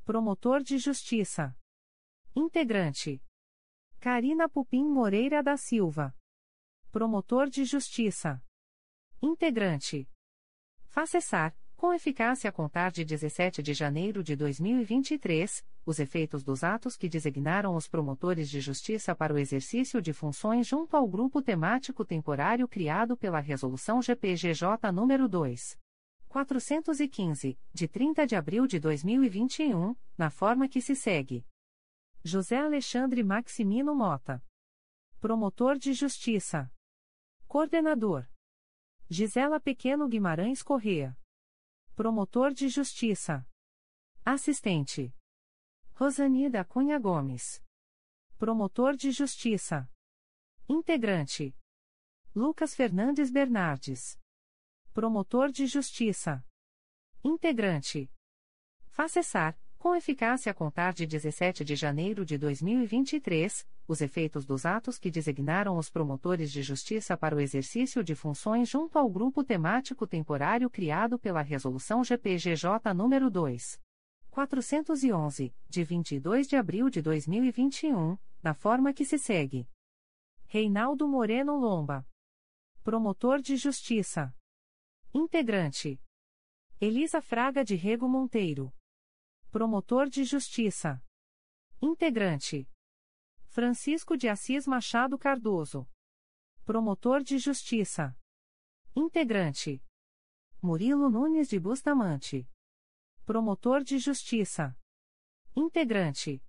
[0.06, 1.56] Promotor de Justiça.
[2.36, 3.24] Integrante.
[4.00, 6.16] Carina Pupim Moreira da Silva.
[6.92, 8.44] Promotor de Justiça.
[9.22, 10.08] Integrante.
[11.00, 16.98] Facessar, com eficácia a contar de 17 de janeiro de 2023, os efeitos dos atos
[16.98, 22.04] que designaram os promotores de justiça para o exercício de funções junto ao grupo temático
[22.04, 25.80] temporário criado pela Resolução GPGJ nº 2.
[26.28, 31.46] 415, de 30 de abril de 2021, na forma que se segue.
[32.26, 34.44] José Alexandre Maximino Mota.
[35.22, 36.70] Promotor de Justiça.
[37.48, 38.28] Coordenador.
[39.12, 41.18] Gisela Pequeno Guimarães Correa.
[41.96, 43.44] Promotor de Justiça.
[44.24, 45.12] Assistente.
[45.96, 47.60] Rosanida Cunha Gomes.
[48.38, 49.92] Promotor de Justiça.
[50.70, 51.58] Integrante.
[52.36, 54.16] Lucas Fernandes Bernardes.
[54.94, 56.46] Promotor de Justiça.
[57.24, 58.12] Integrante.
[58.92, 65.00] Facessar, com eficácia a contar de 17 de janeiro de 2023, os efeitos dos atos
[65.00, 70.06] que designaram os promotores de justiça para o exercício de funções junto ao grupo temático
[70.06, 73.82] temporário criado pela Resolução GPGJ nº 2.
[74.30, 79.68] 411, de 22 de abril de 2021, na forma que se segue.
[80.46, 82.08] Reinaldo Moreno Lomba.
[82.84, 84.32] Promotor de Justiça.
[85.12, 86.00] Integrante.
[86.80, 88.72] Elisa Fraga de Rego Monteiro.
[89.50, 91.04] Promotor de Justiça.
[91.82, 92.70] Integrante.
[93.52, 95.90] Francisco de Assis Machado Cardoso.
[96.64, 98.16] Promotor de Justiça.
[98.96, 99.84] Integrante.
[100.62, 102.48] Murilo Nunes de Bustamante.
[103.26, 104.78] Promotor de Justiça.
[105.56, 106.44] Integrante.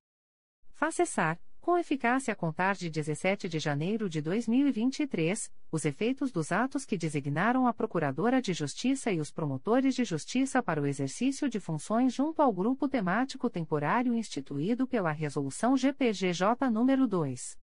[0.75, 6.87] Facessar, com eficácia a contar de 17 de janeiro de 2023, os efeitos dos atos
[6.87, 11.61] que designaram a Procuradora de Justiça e os promotores de justiça para o exercício de
[11.61, 17.59] funções junto ao grupo temático temporário instituído pela Resolução GPGJ nº 2.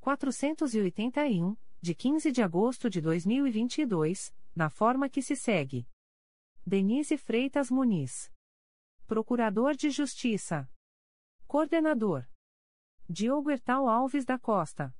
[0.00, 5.86] 481, de 15 de agosto de 2022, na forma que se segue.
[6.66, 8.32] Denise Freitas Muniz.
[9.06, 10.68] Procurador de Justiça.
[11.46, 12.31] Coordenador.
[13.08, 14.94] Diogo Ertal Alves da Costa.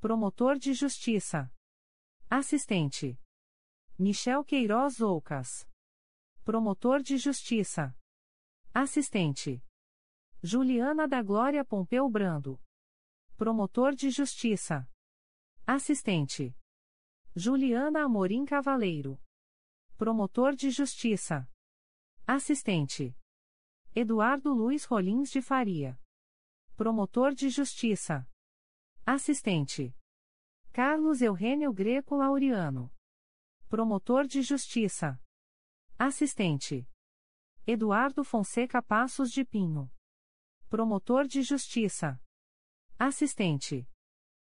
[0.00, 1.50] Promotor de Justiça.
[2.28, 3.18] Assistente.
[3.98, 5.66] Michel Queiroz Oucas.
[6.44, 7.96] Promotor de Justiça.
[8.74, 9.64] Assistente.
[10.42, 12.60] Juliana da Glória Pompeu Brando.
[13.36, 14.88] Promotor de Justiça.
[15.66, 16.56] Assistente.
[17.34, 19.20] Juliana Amorim Cavaleiro.
[19.96, 21.48] Promotor de Justiça.
[22.26, 23.16] Assistente.
[23.94, 25.98] Eduardo Luiz Rolins de Faria.
[26.80, 28.26] Promotor de Justiça.
[29.04, 29.94] Assistente.
[30.72, 32.90] Carlos Eugênio Greco Laureano.
[33.68, 35.22] Promotor de Justiça.
[35.98, 36.88] Assistente.
[37.66, 39.92] Eduardo Fonseca Passos de Pinho.
[40.70, 42.18] Promotor de Justiça.
[42.98, 43.86] Assistente.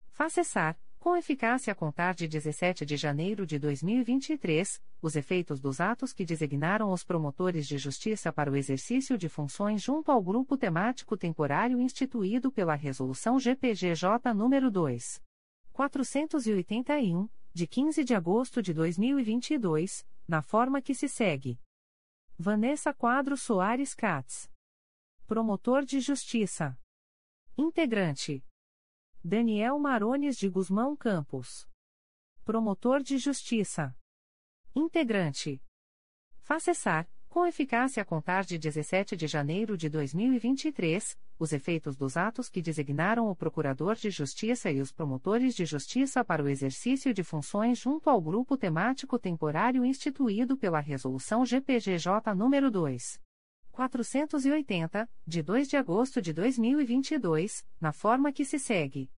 [0.08, 6.14] Facessar, com eficácia a contar de 17 de janeiro de 2023, os efeitos dos atos
[6.14, 11.14] que designaram os promotores de justiça para o exercício de funções junto ao grupo temático
[11.14, 15.22] temporário instituído pela Resolução GPGJ nº 2.
[15.74, 21.60] 481, de 15 de agosto de 2022, na forma que se segue.
[22.38, 24.50] Vanessa Quadro Soares Katz.
[25.26, 26.78] Promotor de Justiça.
[27.58, 28.42] Integrante.
[29.26, 31.66] Daniel Marones de Guzmão Campos.
[32.44, 33.96] Promotor de Justiça.
[34.76, 35.62] Integrante.
[36.42, 42.50] Facessar, com eficácia a contar de 17 de janeiro de 2023, os efeitos dos atos
[42.50, 47.24] que designaram o Procurador de Justiça e os promotores de justiça para o exercício de
[47.24, 53.24] funções junto ao grupo temático temporário instituído pela Resolução GPGJ nº 2.
[53.72, 59.10] 480, de 2 de agosto de 2022, na forma que se segue.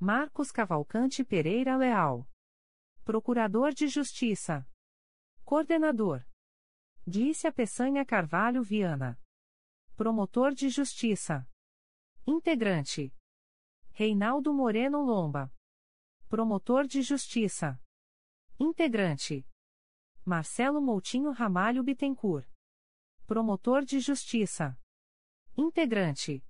[0.00, 2.28] Marcos Cavalcante Pereira Leal.
[3.04, 4.68] Procurador de Justiça.
[5.44, 6.26] Coordenador.
[7.06, 9.18] Glícia Peçanha Carvalho Viana.
[9.96, 11.48] Promotor de Justiça.
[12.26, 13.14] Integrante.
[13.92, 15.52] Reinaldo Moreno Lomba.
[16.28, 17.80] Promotor de Justiça.
[18.58, 19.46] Integrante.
[20.24, 22.46] Marcelo Moutinho Ramalho Bittencourt.
[23.26, 24.76] Promotor de Justiça.
[25.56, 26.44] Integrante.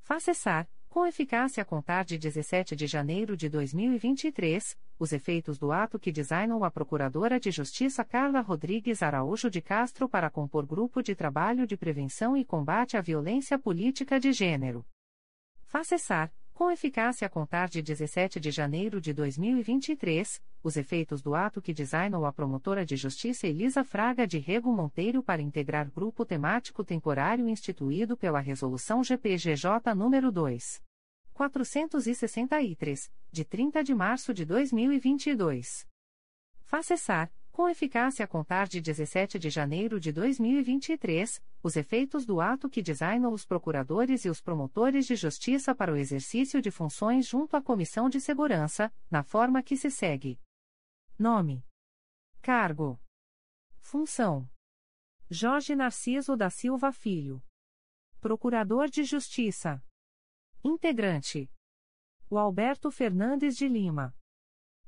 [0.00, 5.98] Facessar, com eficácia a contar de 17 de janeiro de 2023, os efeitos do ato
[5.98, 11.14] que designou a Procuradora de Justiça Carla Rodrigues Araújo de Castro para compor Grupo de
[11.14, 14.84] Trabalho de Prevenção e Combate à Violência Política de Gênero.
[15.64, 16.30] Facessar,
[16.62, 21.74] com eficácia a contar de 17 de janeiro de 2023, os efeitos do ato que
[21.74, 27.48] designou a promotora de justiça Elisa Fraga de Rego Monteiro para integrar grupo temático temporário
[27.48, 30.80] instituído pela Resolução GPGJ nº 2.
[31.34, 35.84] 463, de 30 de março de 2022.
[36.62, 42.40] Faça cessar, com eficácia a contar de 17 de janeiro de 2023, os efeitos do
[42.40, 47.26] ato que designou os procuradores e os promotores de justiça para o exercício de funções
[47.26, 50.40] junto à Comissão de Segurança, na forma que se segue:
[51.18, 51.62] Nome,
[52.40, 52.98] Cargo,
[53.78, 54.48] Função:
[55.30, 57.44] Jorge Narciso da Silva Filho,
[58.18, 59.84] Procurador de Justiça.
[60.64, 61.50] Integrante:
[62.30, 64.16] o Alberto Fernandes de Lima.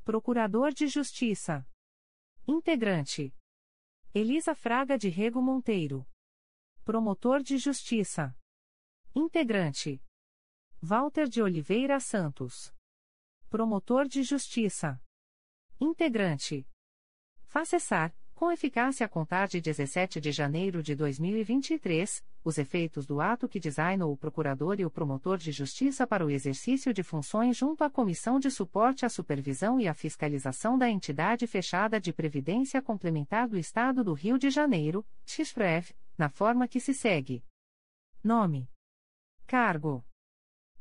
[0.02, 1.66] Procurador de Justiça.
[2.46, 3.34] Integrante:
[4.14, 6.06] Elisa Fraga de Rego Monteiro.
[6.84, 8.36] Promotor de Justiça.
[9.14, 9.98] Integrante:
[10.82, 12.74] Walter de Oliveira Santos.
[13.48, 15.00] Promotor de Justiça.
[15.80, 16.68] Integrante:
[17.46, 23.20] Faz cessar, com eficácia a contar de 17 de janeiro de 2023, os efeitos do
[23.20, 27.56] ato que designou o procurador e o promotor de justiça para o exercício de funções
[27.56, 32.82] junto à Comissão de Suporte à Supervisão e à Fiscalização da Entidade Fechada de Previdência
[32.82, 37.44] Complementar do Estado do Rio de Janeiro, XPREV, na forma que se segue:
[38.22, 38.68] Nome,
[39.46, 40.04] Cargo,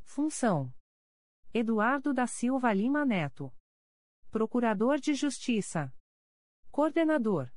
[0.01, 0.73] Função:
[1.53, 3.53] Eduardo da Silva Lima Neto,
[4.31, 5.93] Procurador de Justiça.
[6.73, 7.51] Coordenador.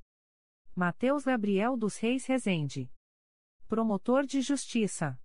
[0.74, 2.92] Mateus Gabriel dos Reis Rezende.
[3.66, 5.18] Promotor de Justiça.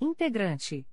[0.00, 0.86] Integrante.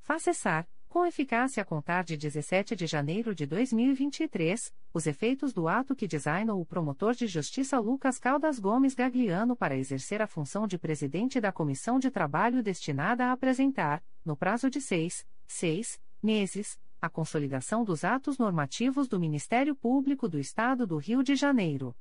[0.00, 5.68] Faz cessar, com eficácia a contar de 17 de janeiro de 2023, os efeitos do
[5.68, 10.66] ato que designou o promotor de justiça Lucas Caldas Gomes Gagliano para exercer a função
[10.66, 16.80] de presidente da Comissão de Trabalho destinada a apresentar, no prazo de seis, seis meses,
[17.02, 21.96] a consolidação dos atos normativos do Ministério Público do Estado do Rio de Janeiro.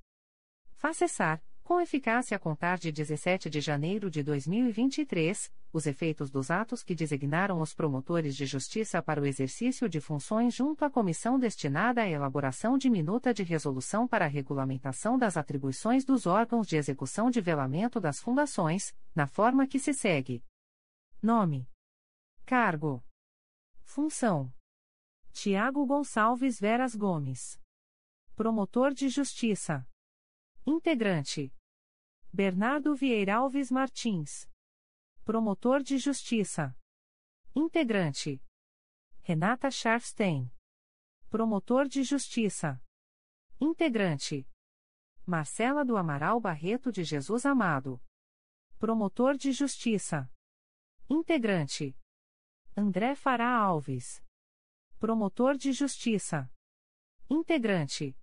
[0.76, 6.52] Faz cessar, com eficácia a contar de 17 de janeiro de 2023, os efeitos dos
[6.52, 11.40] atos que designaram os promotores de justiça para o exercício de funções junto à comissão
[11.40, 16.76] destinada à elaboração de minuta de resolução para a regulamentação das atribuições dos órgãos de
[16.76, 20.44] execução de velamento das fundações, na forma que se segue:
[21.24, 21.68] Nome,
[22.46, 23.04] Cargo,
[23.84, 24.54] Função
[25.32, 27.60] Tiago Gonçalves Veras Gomes.
[28.36, 29.88] Promotor de Justiça.
[30.68, 31.54] Integrante.
[32.32, 34.48] Bernardo Vieira Alves Martins.
[35.24, 36.78] Promotor de Justiça.
[37.56, 38.44] Integrante.
[39.22, 40.52] Renata Scharfstein.
[41.30, 42.84] Promotor de Justiça.
[43.60, 44.48] Integrante.
[45.26, 48.02] Marcela do Amaral Barreto de Jesus Amado.
[48.78, 50.30] Promotor de Justiça.
[51.10, 51.98] Integrante.
[52.76, 54.22] André Fará Alves.
[55.02, 56.48] Promotor de Justiça.
[57.28, 58.16] Integrante.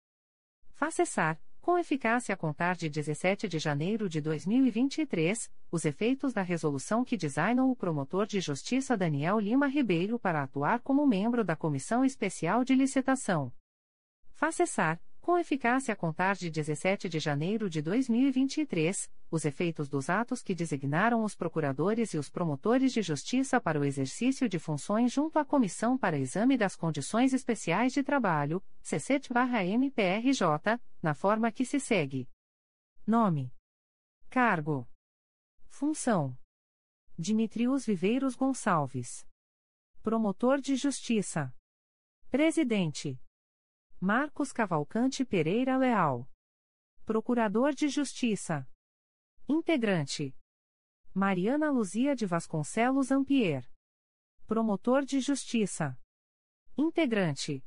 [0.75, 6.41] Faz cessar, com eficácia a contar de 17 de janeiro de 2023, os efeitos da
[6.41, 11.57] resolução que designou o promotor de justiça Daniel Lima Ribeiro para atuar como membro da
[11.57, 13.53] Comissão Especial de Licitação.
[14.31, 20.09] Faz cessar, com eficácia a contar de 17 de janeiro de 2023, os efeitos dos
[20.09, 25.13] atos que designaram os procuradores e os promotores de justiça para o exercício de funções
[25.13, 31.79] junto à Comissão para Exame das Condições Especiais de Trabalho, CCT-MPRJ, na forma que se
[31.79, 32.29] segue:
[33.07, 33.53] Nome,
[34.31, 34.89] Cargo,
[35.67, 36.37] Função:
[37.19, 39.27] Dimitrios Viveiros Gonçalves,
[40.03, 41.55] Promotor de Justiça,
[42.31, 43.19] Presidente.
[44.01, 46.31] Marcos Cavalcante Pereira Leal.
[47.05, 48.69] Procurador de Justiça.
[49.51, 50.37] Integrante.
[51.15, 53.67] Mariana Luzia de Vasconcelos Ampier.
[54.47, 55.99] Promotor de Justiça.
[56.77, 57.65] Integrante.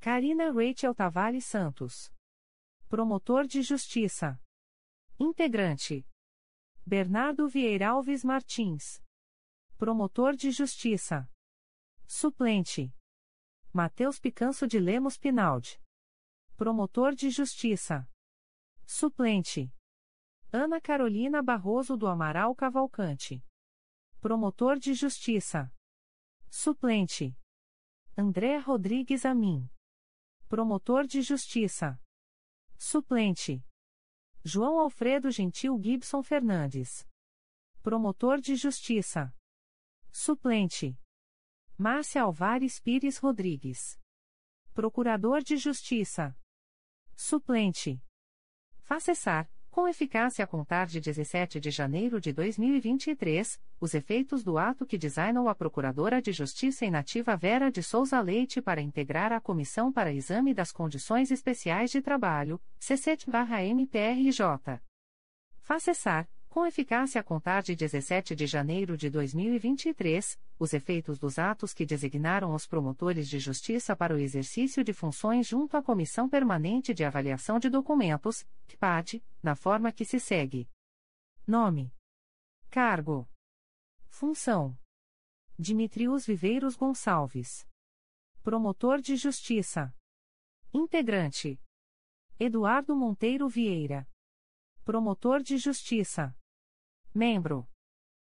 [0.00, 2.12] Karina Rachel Tavares Santos.
[2.88, 4.42] Promotor de Justiça.
[5.16, 6.04] Integrante.
[6.84, 9.00] Bernardo Vieira Alves Martins.
[9.78, 11.30] Promotor de Justiça.
[12.08, 12.92] Suplente.
[13.72, 15.80] Mateus Picanso de Lemos Pinaldi.
[16.56, 18.10] Promotor de Justiça.
[18.84, 19.72] Suplente.
[20.52, 23.44] Ana Carolina Barroso do Amaral Cavalcante.
[24.20, 25.72] Promotor de Justiça.
[26.48, 27.36] Suplente.
[28.16, 29.68] André Rodrigues Amin.
[30.48, 32.00] Promotor de Justiça.
[32.78, 33.64] Suplente.
[34.44, 37.06] João Alfredo Gentil Gibson Fernandes.
[37.82, 39.34] Promotor de Justiça.
[40.12, 40.98] Suplente.
[41.76, 44.00] Márcia Alvares Pires Rodrigues.
[44.72, 46.38] Procurador de Justiça.
[47.16, 48.00] Suplente.
[48.80, 54.56] Faz cessar, com eficácia a contar de 17 de janeiro de 2023, os efeitos do
[54.56, 59.38] ato que designou a Procuradora de Justiça inativa Vera de Souza Leite para integrar a
[59.38, 64.80] Comissão para Exame das Condições Especiais de Trabalho, CCT-MPRJ.
[65.58, 66.26] Faz cessar,
[66.56, 71.84] com eficácia a contar de 17 de janeiro de 2023, os efeitos dos atos que
[71.84, 77.04] designaram os promotores de justiça para o exercício de funções junto à Comissão Permanente de
[77.04, 80.66] Avaliação de Documentos, CPAD, na forma que se segue:
[81.46, 81.92] Nome:
[82.70, 83.28] Cargo:
[84.08, 84.78] Função:
[85.58, 87.68] Dimitrios Viveiros Gonçalves.
[88.42, 89.94] Promotor de Justiça.
[90.72, 91.60] Integrante:
[92.40, 94.08] Eduardo Monteiro Vieira.
[94.86, 96.34] Promotor de Justiça.
[97.16, 97.66] Membro: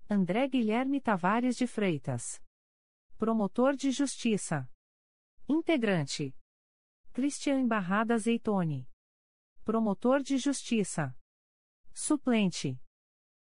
[0.09, 2.41] André Guilherme Tavares de Freitas.
[3.19, 4.71] Promotor de Justiça.
[5.49, 6.33] Integrante:
[7.13, 8.89] Cristian Barrada Zeitone.
[9.65, 11.13] Promotor de Justiça.
[11.93, 12.81] Suplente: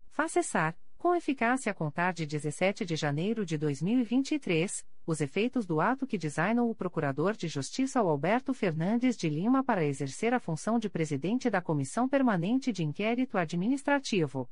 [0.07, 6.07] Facessar, com eficácia a contar de 17 de janeiro de 2023, os efeitos do ato
[6.07, 10.89] que designou o Procurador de Justiça Alberto Fernandes de Lima para exercer a função de
[10.89, 14.49] presidente da Comissão Permanente de Inquérito Administrativo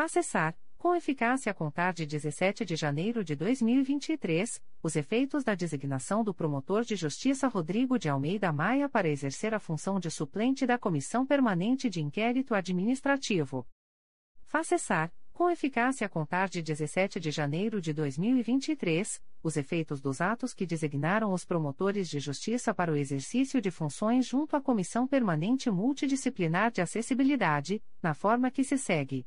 [0.00, 6.24] Facessar, com eficácia a contar de 17 de janeiro de 2023, os efeitos da designação
[6.24, 10.78] do promotor de justiça Rodrigo de Almeida Maia para exercer a função de suplente da
[10.78, 13.66] Comissão Permanente de Inquérito Administrativo.
[14.40, 20.54] Facessar, com eficácia a contar de 17 de janeiro de 2023, os efeitos dos atos
[20.54, 25.70] que designaram os promotores de justiça para o exercício de funções junto à Comissão Permanente
[25.70, 29.26] Multidisciplinar de Acessibilidade, na forma que se segue.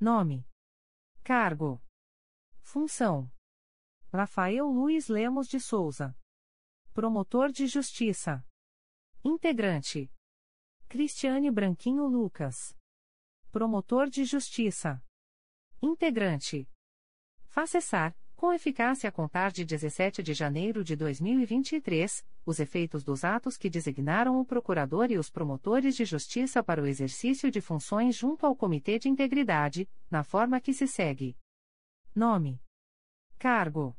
[0.00, 0.46] Nome:
[1.22, 1.80] Cargo:
[2.60, 3.30] Função:
[4.12, 6.16] Rafael Luiz Lemos de Souza.
[6.92, 8.46] Promotor de Justiça.
[9.24, 10.10] Integrante:
[10.88, 12.76] Cristiane Branquinho Lucas.
[13.50, 15.02] Promotor de Justiça.
[15.82, 16.68] Integrante:
[17.46, 23.56] Facessar, com eficácia a contar de 17 de janeiro de 2023, os efeitos dos atos
[23.56, 28.44] que designaram o procurador e os promotores de justiça para o exercício de funções junto
[28.44, 31.36] ao Comitê de Integridade, na forma que se segue:
[32.14, 32.62] Nome:
[33.38, 33.96] Cargo: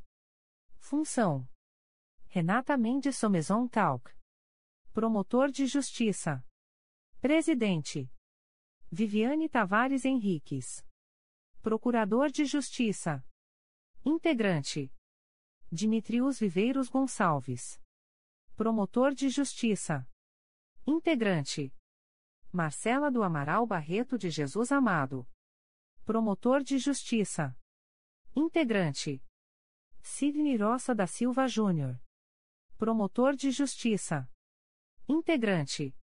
[0.78, 1.48] Função:
[2.28, 4.14] Renata Mendes Somezon Talk.
[4.92, 6.44] Promotor de Justiça.
[7.20, 8.10] Presidente:
[8.90, 10.86] Viviane Tavares Henriques.
[11.60, 13.24] Procurador de Justiça.
[14.08, 14.94] Integrante:
[15.68, 17.82] Dimitrios Viveiros Gonçalves.
[18.54, 20.08] Promotor de Justiça.
[20.86, 21.74] Integrante:
[22.52, 25.28] Marcela do Amaral Barreto de Jesus Amado.
[26.04, 27.58] Promotor de Justiça.
[28.36, 29.20] Integrante:
[30.00, 32.00] Sidney Roça da Silva Júnior.
[32.78, 34.30] Promotor de Justiça.
[35.08, 35.98] Integrante: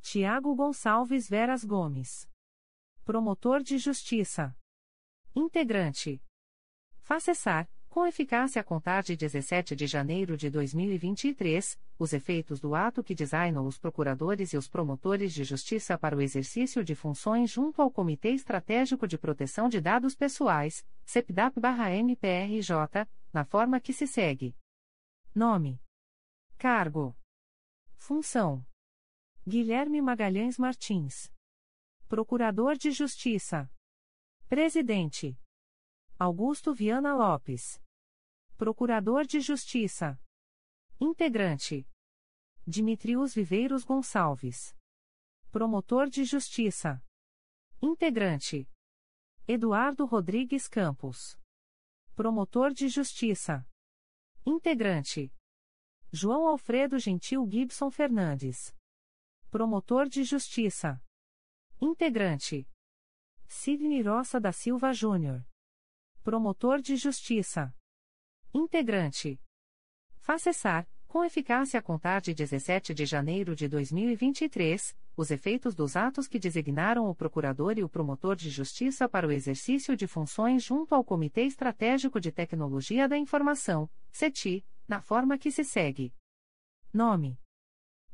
[0.00, 2.30] Tiago Gonçalves Veras Gomes.
[3.04, 4.56] Promotor de Justiça.
[5.34, 6.22] Integrante:
[7.04, 13.04] Facessar, com eficácia a contar de 17 de janeiro de 2023, os efeitos do ato
[13.04, 17.82] que designou os procuradores e os promotores de justiça para o exercício de funções junto
[17.82, 24.56] ao Comitê Estratégico de Proteção de Dados Pessoais, CEPDAP-MPRJ, na forma que se segue:
[25.34, 25.82] Nome:
[26.56, 27.14] Cargo:
[27.98, 28.64] Função:
[29.46, 31.30] Guilherme Magalhães Martins.
[32.08, 33.70] Procurador de Justiça.
[34.48, 35.38] Presidente.
[36.24, 37.78] Augusto Viana Lopes.
[38.56, 40.18] Procurador de Justiça.
[40.98, 41.86] Integrante.
[42.66, 44.74] Dimitrios Viveiros Gonçalves.
[45.52, 47.04] Promotor de Justiça.
[47.82, 48.66] Integrante.
[49.46, 51.38] Eduardo Rodrigues Campos.
[52.14, 53.68] Promotor de Justiça.
[54.46, 55.30] Integrante.
[56.10, 58.74] João Alfredo Gentil Gibson Fernandes.
[59.50, 60.98] Promotor de Justiça.
[61.78, 62.66] Integrante.
[63.46, 65.46] Sidney Roça da Silva Júnior.
[66.24, 67.70] Promotor de Justiça.
[68.54, 69.38] Integrante.
[70.20, 76.26] Facessar, com eficácia a contar de 17 de janeiro de 2023, os efeitos dos atos
[76.26, 80.94] que designaram o Procurador e o Promotor de Justiça para o exercício de funções junto
[80.94, 86.10] ao Comitê Estratégico de Tecnologia da Informação, CETI, na forma que se segue:
[86.90, 87.38] Nome: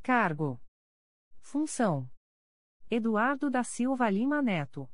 [0.02, 0.60] Cargo:
[1.38, 2.10] Função:
[2.90, 4.90] Eduardo da Silva Lima Neto.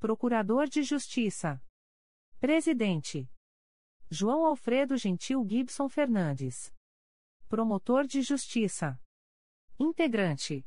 [0.00, 1.62] Procurador de Justiça.
[2.42, 3.30] Presidente.
[4.10, 6.74] João Alfredo Gentil Gibson Fernandes.
[7.48, 9.00] Promotor de Justiça.
[9.78, 10.66] Integrante.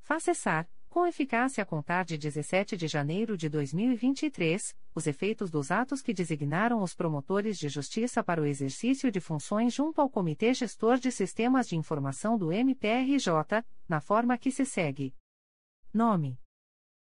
[0.00, 6.02] Facessar, com eficácia a contar de 17 de janeiro de 2023, os efeitos dos atos
[6.02, 10.98] que designaram os promotores de justiça para o exercício de funções junto ao Comitê Gestor
[10.98, 15.14] de Sistemas de Informação do MPRJ, na forma que se segue:
[15.94, 16.40] Nome: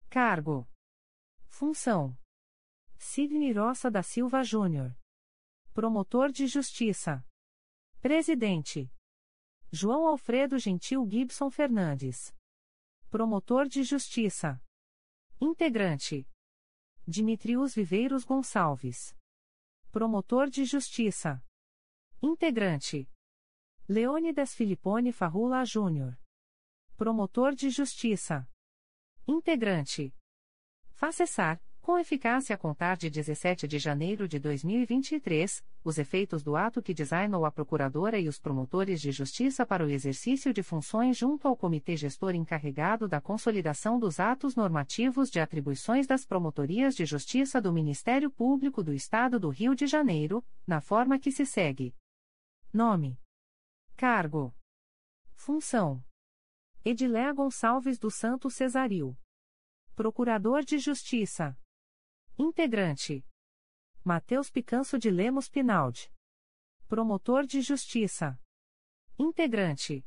[0.10, 0.66] Cargo:
[1.50, 2.18] Função:
[3.04, 4.96] Sidney Roça da Silva Júnior.
[5.74, 7.26] Promotor de Justiça.
[8.00, 8.94] Presidente.
[9.72, 12.32] João Alfredo Gentil Gibson Fernandes.
[13.10, 14.64] Promotor de Justiça.
[15.42, 16.30] Integrante:
[17.06, 19.18] Dimitrios Viveiros Gonçalves.
[19.92, 21.44] Promotor de Justiça.
[22.22, 23.10] Integrante:
[23.90, 26.18] Leônidas Filipone Farrula Júnior.
[26.96, 28.48] Promotor de Justiça.
[29.28, 30.16] Integrante:
[30.94, 36.56] Faz cessar, com eficácia a contar de 17 de janeiro de 2023, os efeitos do
[36.56, 41.18] ato que designou a Procuradora e os promotores de justiça para o exercício de funções
[41.18, 47.04] junto ao Comitê Gestor encarregado da consolidação dos atos normativos de atribuições das Promotorias de
[47.04, 51.96] Justiça do Ministério Público do Estado do Rio de Janeiro, na forma que se segue:
[52.72, 53.20] Nome,
[53.98, 54.56] Cargo,
[55.34, 56.04] Função:
[56.86, 59.18] Ediléa Gonçalves dos Santos Cesaril.
[59.96, 61.58] Procurador de Justiça.
[62.44, 63.24] Integrante:
[64.04, 66.12] Mateus Picanso de Lemos Pinaldi.
[66.88, 68.36] Promotor de Justiça.
[69.20, 70.04] Integrante: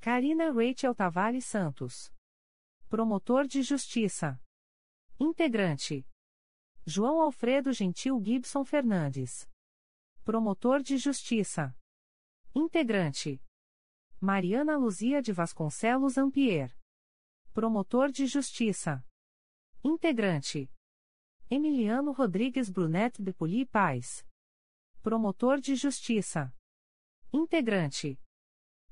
[0.00, 2.12] Karina Rachel Tavares Santos.
[2.88, 4.40] Promotor de Justiça.
[5.18, 6.06] Integrante:
[6.86, 9.50] João Alfredo Gentil Gibson Fernandes.
[10.24, 11.76] Promotor de Justiça.
[12.54, 13.42] Integrante:
[14.20, 16.72] Mariana Luzia de Vasconcelos Ampier.
[17.52, 19.04] Promotor de Justiça.
[19.82, 20.70] Integrante:
[21.50, 24.22] Emiliano Rodrigues Brunet de Poli Paz.
[25.02, 26.54] Promotor de Justiça.
[27.32, 28.20] Integrante.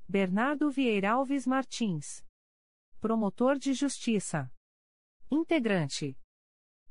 [0.09, 2.25] Bernardo Vieira Alves Martins.
[2.99, 4.51] Promotor de Justiça.
[5.29, 6.17] Integrante.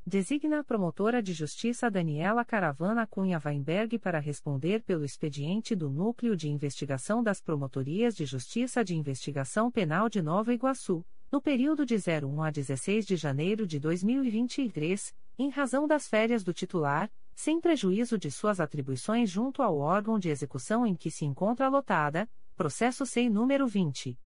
[0.07, 6.37] Designa a promotora de justiça Daniela Caravana Cunha Weinberg para responder pelo expediente do Núcleo
[6.37, 11.97] de Investigação das Promotorias de Justiça de Investigação Penal de Nova Iguaçu, no período de
[11.97, 18.19] 01 a 16 de janeiro de 2023, em razão das férias do titular, sem prejuízo
[18.19, 23.29] de suas atribuições junto ao órgão de execução em que se encontra lotada, processo SEI
[23.29, 24.17] número 20.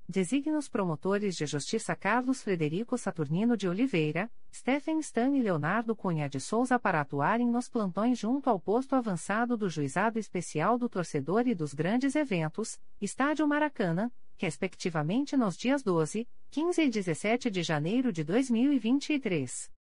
[0.08, 6.30] Designa os promotores de justiça Carlos Frederico Saturnino de Oliveira, Stephen Stan e Leonardo Cunha
[6.30, 11.48] de Souza para atuarem nos plantões junto ao posto avançado do Juizado Especial do Torcedor
[11.48, 18.14] e dos Grandes Eventos, Estádio Maracanã, respectivamente nos dias 12, 15 e 17 de janeiro
[18.14, 19.75] de 2023.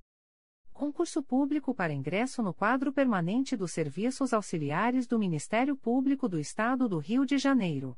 [0.73, 6.89] Concurso público para ingresso no quadro permanente dos serviços auxiliares do Ministério Público do Estado
[6.89, 7.97] do Rio de Janeiro.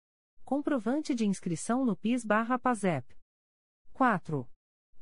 [0.45, 3.15] Comprovante de inscrição no PIS/PASEP.
[3.93, 4.51] 4.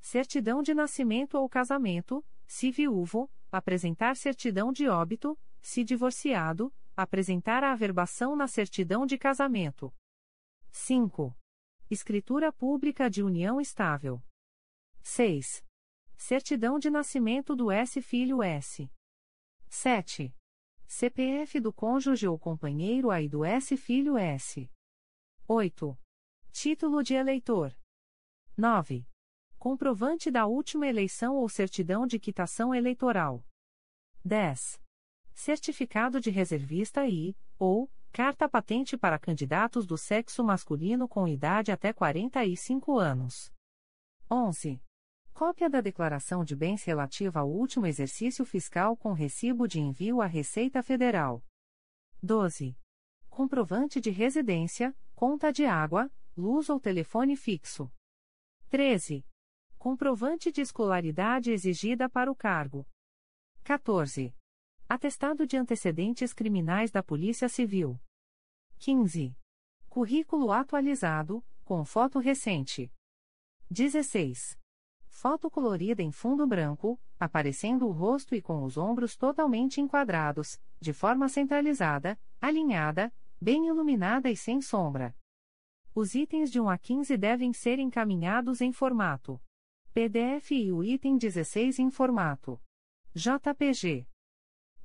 [0.00, 7.72] Certidão de nascimento ou casamento, se viúvo, apresentar certidão de óbito, se divorciado, apresentar a
[7.72, 9.94] averbação na certidão de casamento.
[10.72, 11.36] 5.
[11.90, 14.22] Escritura pública de união estável.
[15.02, 15.64] 6.
[16.16, 18.90] Certidão de nascimento do S filho S.
[19.68, 20.34] 7.
[20.86, 24.70] CPF do cônjuge ou companheiro aí do S filho S.
[25.46, 25.98] 8.
[26.50, 27.76] Título de eleitor.
[28.56, 29.06] 9.
[29.58, 33.44] Comprovante da última eleição ou certidão de quitação eleitoral.
[34.24, 34.80] 10.
[35.36, 41.92] Certificado de reservista e, ou, carta patente para candidatos do sexo masculino com idade até
[41.92, 43.52] 45 anos.
[44.30, 44.82] 11.
[45.34, 50.26] Cópia da declaração de bens relativa ao último exercício fiscal com recibo de envio à
[50.26, 51.44] Receita Federal.
[52.22, 52.74] 12.
[53.28, 57.92] Comprovante de residência, conta de água, luz ou telefone fixo.
[58.70, 59.22] 13
[59.86, 62.84] comprovante de escolaridade exigida para o cargo.
[63.62, 64.35] 14.
[64.88, 68.00] Atestado de antecedentes criminais da Polícia Civil.
[68.78, 69.36] 15.
[69.88, 72.92] Currículo atualizado, com foto recente.
[73.68, 74.56] 16.
[75.08, 80.92] Foto colorida em fundo branco, aparecendo o rosto e com os ombros totalmente enquadrados, de
[80.92, 85.16] forma centralizada, alinhada, bem iluminada e sem sombra.
[85.96, 89.42] Os itens de 1 a 15 devem ser encaminhados em formato
[89.92, 92.62] PDF e o item 16 em formato
[93.12, 94.06] JPG.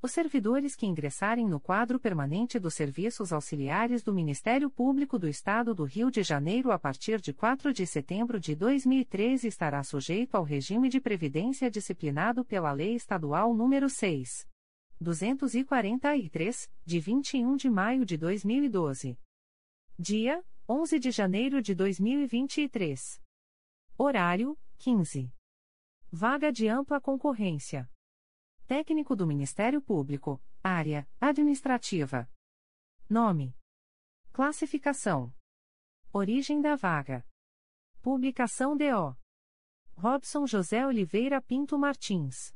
[0.04, 5.72] Os servidores que ingressarem no quadro permanente dos serviços auxiliares do Ministério Público do Estado
[5.72, 10.42] do Rio de Janeiro a partir de 4 de setembro de 2013 estará sujeito ao
[10.42, 14.44] regime de previdência disciplinado pela Lei Estadual nº 6.
[15.00, 19.16] 243, de 21 de maio de 2012.
[19.96, 23.22] Dia: 11 de janeiro de 2023.
[23.96, 25.32] Horário: 15.
[26.10, 27.88] Vaga de ampla concorrência.
[28.66, 32.28] Técnico do Ministério Público, área administrativa.
[33.08, 33.54] Nome:
[34.32, 35.34] Classificação:
[36.12, 37.26] Origem da vaga.
[38.00, 39.16] Publicação DO:
[39.94, 42.54] Robson José Oliveira Pinto Martins.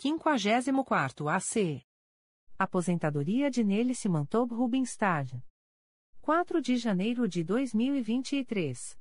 [0.00, 1.82] 54 AC.
[2.58, 5.42] Aposentadoria de Nele Mantob Rubinstein.
[6.20, 8.98] 4 de janeiro de 2023.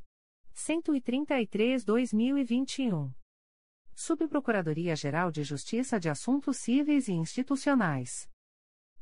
[0.57, 3.13] 133-2021.
[3.93, 8.27] Subprocuradoria-Geral de Justiça de Assuntos Cíveis e Institucionais.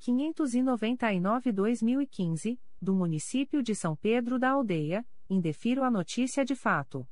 [0.00, 7.06] 599-2015, do Município de São Pedro da Aldeia, indefiro a notícia de fato.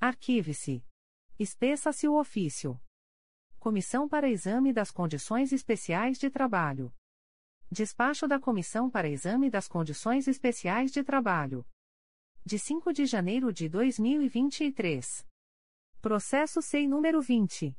[0.00, 0.84] Arquive-se.
[1.38, 2.80] Espeça-se o ofício.
[3.58, 6.90] Comissão para Exame das Condições Especiais de Trabalho.
[7.70, 11.66] Despacho da Comissão para Exame das Condições Especiais de Trabalho.
[12.42, 15.26] De 5 de janeiro de 2023.
[16.00, 17.76] Processo SEI número 20.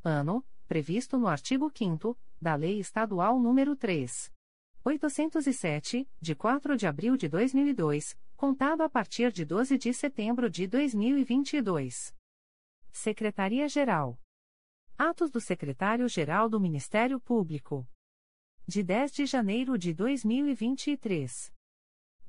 [0.07, 4.31] ano, previsto no artigo 5 da Lei Estadual nº 3.
[4.83, 10.67] 807, de 4 de abril de 2002, contado a partir de 12 de setembro de
[10.67, 12.15] 2022.
[12.91, 14.19] Secretaria-Geral.
[14.97, 17.87] Atos do Secretário-Geral do Ministério Público
[18.67, 21.54] de 10 de janeiro de 2023.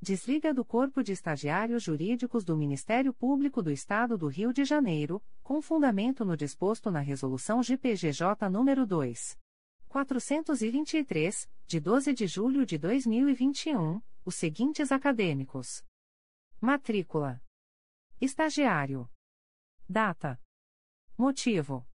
[0.01, 5.21] Desliga do Corpo de Estagiários Jurídicos do Ministério Público do Estado do Rio de Janeiro,
[5.41, 9.37] com fundamento no disposto na Resolução GPGJ nº 2.
[9.89, 15.83] 423, de 12 de julho de 2021, os seguintes acadêmicos:
[16.61, 17.41] Matrícula:
[18.21, 19.09] Estagiário.
[19.89, 20.39] Data:
[21.17, 21.87] Motivo: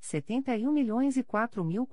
[0.00, 1.24] 71 milhões e
[1.64, 1.88] mil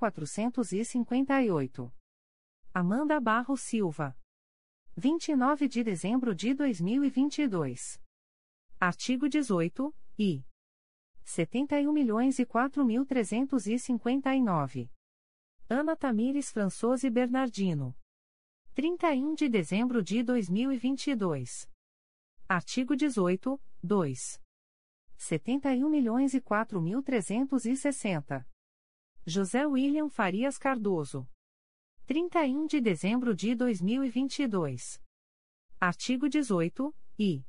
[2.74, 4.19] Amanda Barro Silva.
[5.02, 7.98] 29 de dezembro de 2022.
[8.78, 10.44] Artigo 18, I.
[11.24, 12.46] 71 milhões e
[12.84, 13.06] mil
[15.70, 17.96] Ana Tamires Françoso Bernardino.
[18.74, 21.66] 31 de dezembro de 2022.
[22.46, 24.42] Artigo 18, 2.
[25.16, 28.46] 71 milhões e quatro mil trezentos e sessenta.
[29.26, 31.26] José William Farias Cardoso.
[32.12, 35.00] 31 de dezembro de 2022.
[35.78, 37.46] Artigo 18, I.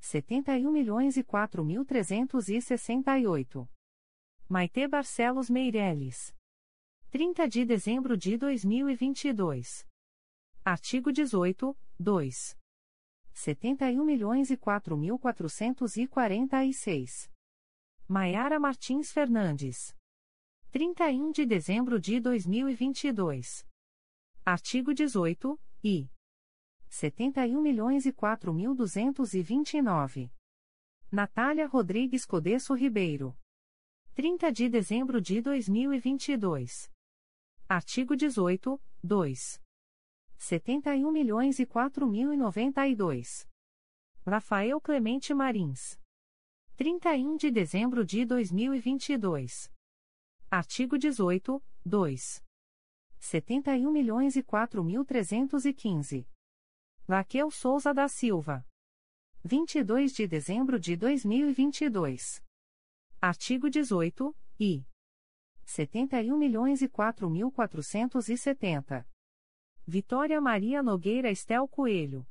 [0.00, 1.14] 71 milhões.
[4.48, 6.34] Maite Barcelos Meireles.
[7.12, 9.86] 30 de dezembro de 2022.
[10.64, 12.58] Artigo 18, 2.
[13.34, 17.30] 71 milhões e quatro mil quatrocentos e quarenta e seis.
[18.08, 19.94] Maiara Martins Fernandes.
[20.72, 23.64] 31 de dezembro de 2022.
[24.48, 26.08] Artigo 18, I.
[26.88, 30.32] 71 milhões e quatro mil duzentos e vinte e nove.
[31.10, 33.36] Natália Rodrigues Codesso Ribeiro.
[34.14, 36.92] 30 de dezembro de 2022.
[37.68, 39.60] Artigo 18, 2.
[40.38, 43.48] 71 milhões e quatro mil e noventa e dois.
[44.24, 45.98] Rafael Clemente Marins.
[46.76, 49.72] 31 de dezembro de 2022.
[50.48, 52.45] Artigo 18, 2.
[53.26, 56.28] 71 milhões e quatro mil trezentos e quinze.
[57.08, 58.64] Raquel Souza da Silva.
[59.42, 62.40] 22 de dezembro de 2022.
[63.20, 64.86] Artigo 18, I.
[65.64, 69.04] 71 milhões e quatro mil quatrocentos e setenta.
[69.84, 72.24] Vitória Maria Nogueira Estel Coelho.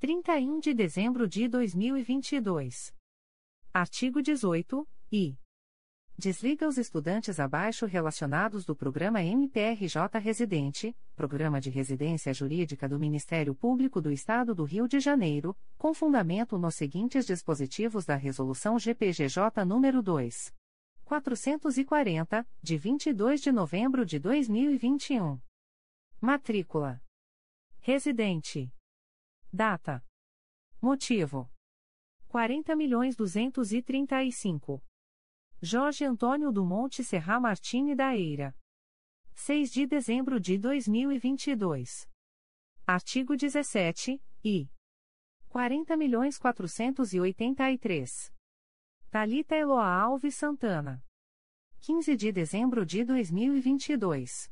[0.00, 2.94] 31 de dezembro de 2022.
[3.72, 5.38] Artigo 18, I.
[6.20, 13.54] Desliga os estudantes abaixo relacionados do programa MPRJ Residente, Programa de Residência Jurídica do Ministério
[13.54, 19.64] Público do Estado do Rio de Janeiro, com fundamento nos seguintes dispositivos da Resolução GPGJ
[19.64, 20.54] nº 2.
[21.06, 25.40] 440, de 22 de novembro de 2021.
[26.20, 27.02] Matrícula.
[27.80, 28.70] Residente.
[29.50, 30.04] Data.
[30.82, 31.50] Motivo.
[32.28, 34.82] 40 milhões 235.
[35.62, 38.56] Jorge Antônio do Monte Serra Martini da Eira.
[39.34, 42.08] 6 de dezembro de 2022.
[42.86, 44.70] Artigo 17, I.
[45.50, 48.32] 40 milhões 483.
[49.10, 51.04] Talita Eloa Alves Santana.
[51.80, 54.50] 15 de dezembro de 2022.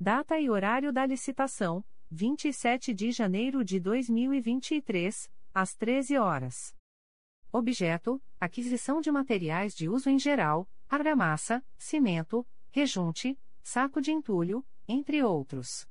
[0.00, 6.74] Data e horário da licitação: 27 de janeiro de 2023, às 13 horas.
[7.52, 15.22] Objeto: aquisição de materiais de uso em geral, argamassa, cimento, rejunte, saco de entulho, entre
[15.22, 15.86] outros.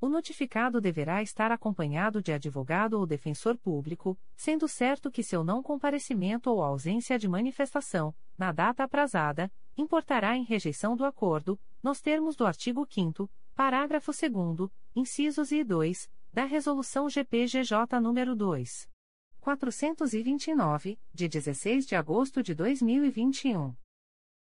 [0.00, 5.62] O notificado deverá estar acompanhado de advogado ou defensor público, sendo certo que seu não
[5.62, 12.34] comparecimento ou ausência de manifestação, na data aprazada, importará em rejeição do acordo, nos termos
[12.34, 18.90] do artigo 5 Parágrafo 2 incisos e 2, da Resolução GPGJ nº 2.
[19.40, 23.72] 429, de 16 de agosto de 2021.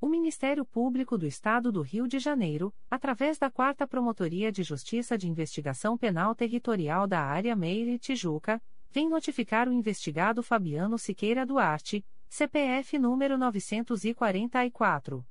[0.00, 5.16] O Ministério Público do Estado do Rio de Janeiro, através da Quarta Promotoria de Justiça
[5.16, 8.60] de Investigação Penal Territorial da Área Meire Tijuca,
[8.90, 15.24] vem notificar o investigado Fabiano Siqueira Duarte, CPF número 944.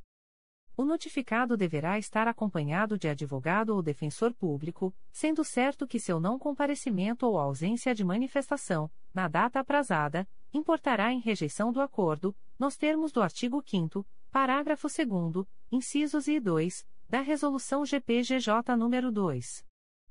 [0.78, 6.40] O notificado deverá estar acompanhado de advogado ou defensor público, sendo certo que seu não
[6.40, 13.12] comparecimento ou ausência de manifestação, na data aprazada, importará em rejeição do acordo, nos termos
[13.12, 19.66] do artigo 5 Parágrafo 2 incisos e 2, da Resolução GPGJ nº 2.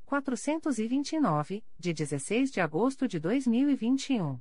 [0.05, 4.39] 429, de 16 de agosto de 2021.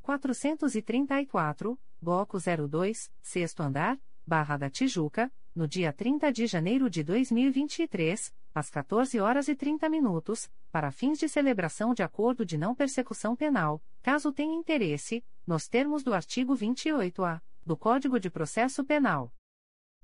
[0.00, 8.32] 434, Bloco 02, sexto andar, Barra da Tijuca, no dia 30 de janeiro de 2023,
[8.54, 13.34] às 14 horas e 30 minutos, para fins de celebração de acordo de não persecução
[13.34, 19.32] penal, caso tenha interesse, nos termos do artigo 28-A do Código de Processo Penal.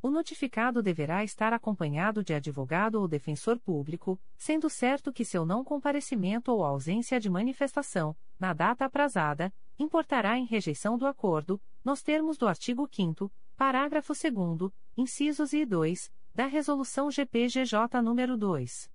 [0.00, 5.64] O notificado deverá estar acompanhado de advogado ou defensor público, sendo certo que seu não
[5.64, 12.38] comparecimento ou ausência de manifestação, na data aprazada, importará em rejeição do acordo, nos termos
[12.38, 18.88] do artigo 5 parágrafo 2 incisos e 2, da Resolução GPGJ nº 2.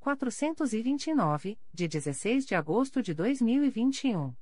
[0.00, 4.34] 429, de 16 de agosto de 2021.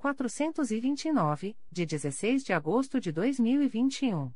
[0.00, 4.32] 429, de 16 de agosto de 2021.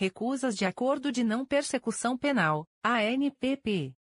[0.00, 3.94] Recusas de Acordo de Não Persecução Penal, ANPP.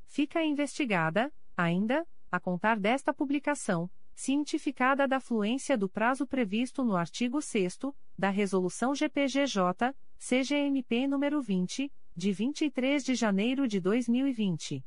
[0.05, 7.41] Fica investigada, ainda, a contar desta publicação, cientificada da fluência do prazo previsto no artigo
[7.41, 7.79] 6
[8.19, 14.83] da Resolução GPGJ, CGMP nº 20, de 23 de janeiro de 2020.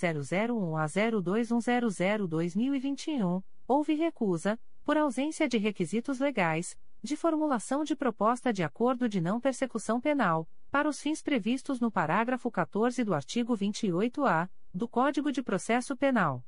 [0.52, 8.62] 001 a 021000-2021, houve recusa, por ausência de requisitos legais, de formulação de proposta de
[8.62, 14.48] acordo de não persecução penal, para os fins previstos no parágrafo 14 do artigo 28-A
[14.72, 16.46] do Código de Processo Penal.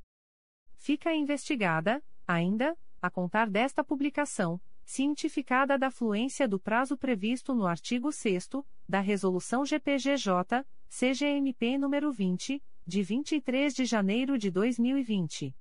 [0.74, 8.12] Fica investigada, ainda, a contar desta publicação, cientificada da fluência do prazo previsto no artigo
[8.12, 8.48] 6
[8.88, 15.54] da Resolução GPGJ, CGMP nº 20, de 23 de janeiro de 2020.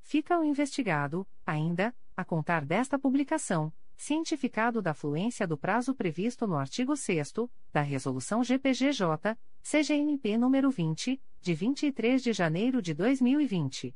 [0.00, 3.70] Fica o investigado, ainda, a contar desta publicação,
[4.02, 7.34] cientificado da fluência do prazo previsto no artigo 6
[7.72, 13.94] da Resolução GPGJ, CGNP nº 20, de 23 de janeiro de 2020.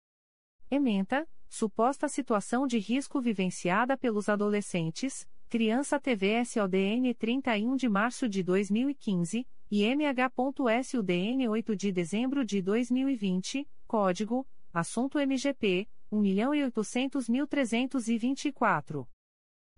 [0.70, 9.44] Ementa: Suposta situação de risco vivenciada pelos adolescentes, criança TVSODN 31 de março de 2015
[9.68, 19.04] e MH.SUDN 8 de dezembro de 2020, código: Assunto MGP 1.800.324.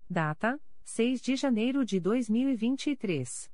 [0.07, 3.49] Data: 6 de janeiro de 2023.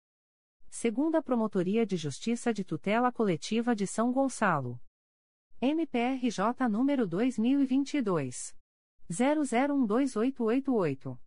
[0.69, 4.79] Segunda Promotoria de Justiça de Tutela Coletiva de São Gonçalo.
[5.59, 8.55] MPRJ número 2022.
[9.09, 11.19] 00128888.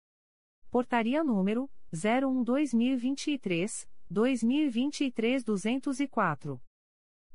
[0.71, 6.61] Portaria número 01/2023, 2023-204.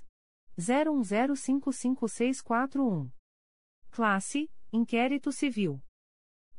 [0.56, 3.10] 01055641.
[3.90, 5.82] Classe: Inquérito Civil.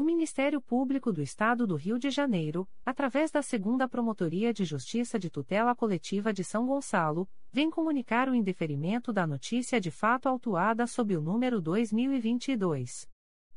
[0.00, 5.18] O Ministério Público do Estado do Rio de Janeiro, através da Segunda Promotoria de Justiça
[5.18, 10.86] de Tutela Coletiva de São Gonçalo, vem comunicar o indeferimento da notícia de fato autuada
[10.86, 13.06] sob o número 2022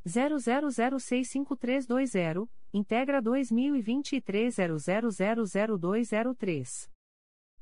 [0.06, 6.93] 00065320, integra 2023 00000203.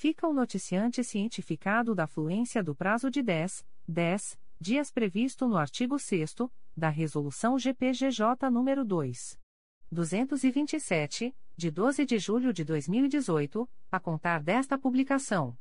[0.00, 5.98] Fica o noticiante cientificado da fluência do prazo de 10, 10 dias previsto no artigo
[5.98, 6.36] 6
[6.74, 9.38] da Resolução GPGJ nº 2.
[9.92, 15.54] 227, de 12 de julho de 2018, a contar desta publicação.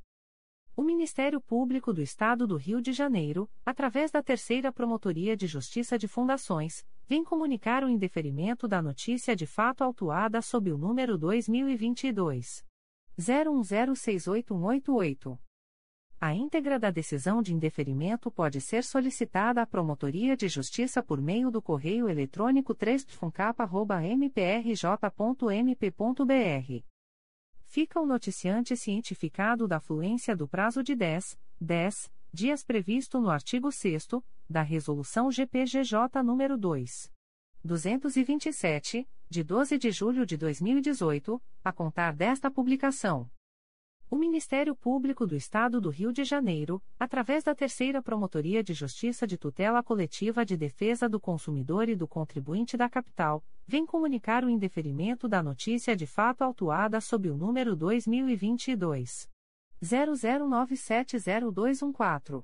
[0.73, 5.99] O Ministério Público do Estado do Rio de Janeiro, através da Terceira Promotoria de Justiça
[5.99, 12.68] de Fundações, vem comunicar o indeferimento da notícia de fato autuada sob o número 2022
[13.19, 15.37] 01068188.
[16.21, 21.51] A íntegra da decisão de indeferimento pode ser solicitada à Promotoria de Justiça por meio
[21.51, 23.05] do correio eletrônico 3
[27.65, 33.71] Fica o noticiante cientificado da fluência do prazo de 10, 10 dias previsto no artigo
[33.71, 34.07] 6
[34.49, 37.11] da Resolução GPGJ nº 2.
[37.63, 43.29] 227, de 12 de julho de 2018, a contar desta publicação.
[44.09, 49.27] O Ministério Público do Estado do Rio de Janeiro, através da Terceira Promotoria de Justiça
[49.27, 54.49] de Tutela Coletiva de Defesa do Consumidor e do Contribuinte da Capital, vem comunicar o
[54.49, 59.29] indeferimento da notícia de fato autuada sob o número 2022
[59.79, 62.43] 00970214.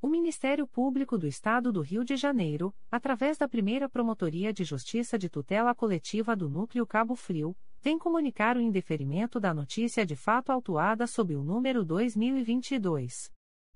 [0.00, 5.18] O Ministério Público do Estado do Rio de Janeiro, através da primeira Promotoria de Justiça
[5.18, 10.50] de Tutela Coletiva do Núcleo Cabo Frio, vem comunicar o indeferimento da notícia de fato
[10.50, 13.32] autuada sob o número 2022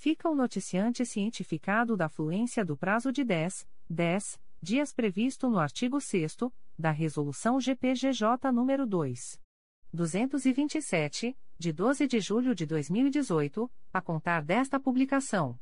[0.00, 6.00] Fica o noticiante cientificado da fluência do prazo de 10, 10 dias previsto no artigo
[6.00, 6.36] 6
[6.78, 9.40] da Resolução GPGJ nº 2.
[9.92, 15.58] 227, de 12 de julho de 2018, a contar desta publicação.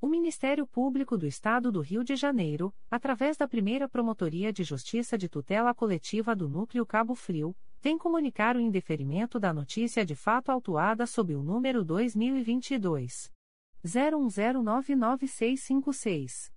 [0.00, 5.18] O Ministério Público do Estado do Rio de Janeiro, através da primeira Promotoria de Justiça
[5.18, 10.48] de Tutela Coletiva do Núcleo Cabo Frio, vem comunicar o indeferimento da notícia de fato
[10.48, 13.30] autuada sob o número 2022
[13.84, 16.50] 01099656.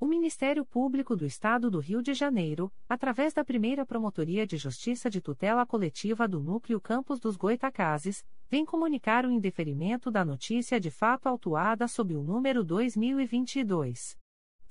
[0.00, 5.10] O Ministério Público do Estado do Rio de Janeiro, através da primeira Promotoria de Justiça
[5.10, 10.90] de Tutela Coletiva do Núcleo Campos dos Goitacazes, vem comunicar o indeferimento da notícia de
[10.90, 14.16] fato autuada sob o número 2022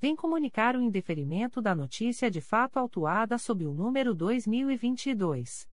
[0.00, 5.66] vem comunicar o indeferimento da notícia de fato autuada sob o número 2022.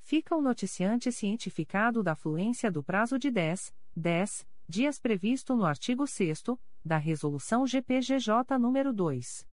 [0.00, 6.06] Fica o noticiante cientificado da fluência do prazo de 10, 10 dias previsto no artigo
[6.06, 6.44] 6
[6.82, 9.46] da Resolução GPGJ nº 2.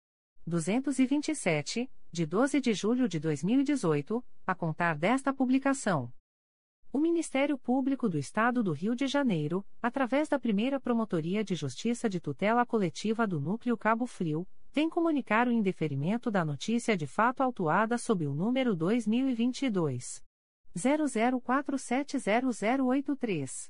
[0.48, 6.10] 227, de 12 de julho de 2018, a contar desta publicação.
[6.90, 12.10] O Ministério Público do Estado do Rio de Janeiro, através da primeira Promotoria de Justiça
[12.10, 17.44] de Tutela Coletiva do Núcleo Cabo Frio, vem comunicar o indeferimento da notícia de fato
[17.44, 20.24] autuada sob o número 2022.
[20.78, 23.70] 00470083.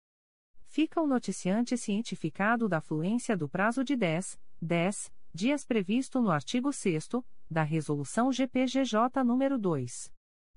[0.74, 6.74] fica o noticiante cientificado da fluência do prazo de 10, 10 dias previsto no artigo
[6.74, 7.10] 6
[7.48, 10.12] da Resolução GPGJ nº 2.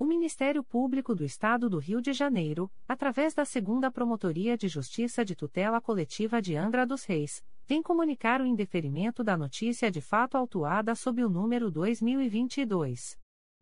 [0.00, 5.22] O Ministério Público do Estado do Rio de Janeiro, através da Segunda Promotoria de Justiça
[5.22, 10.38] de Tutela Coletiva de Angra dos Reis, vem comunicar o indeferimento da notícia de fato
[10.38, 13.18] autuada sob o número 2022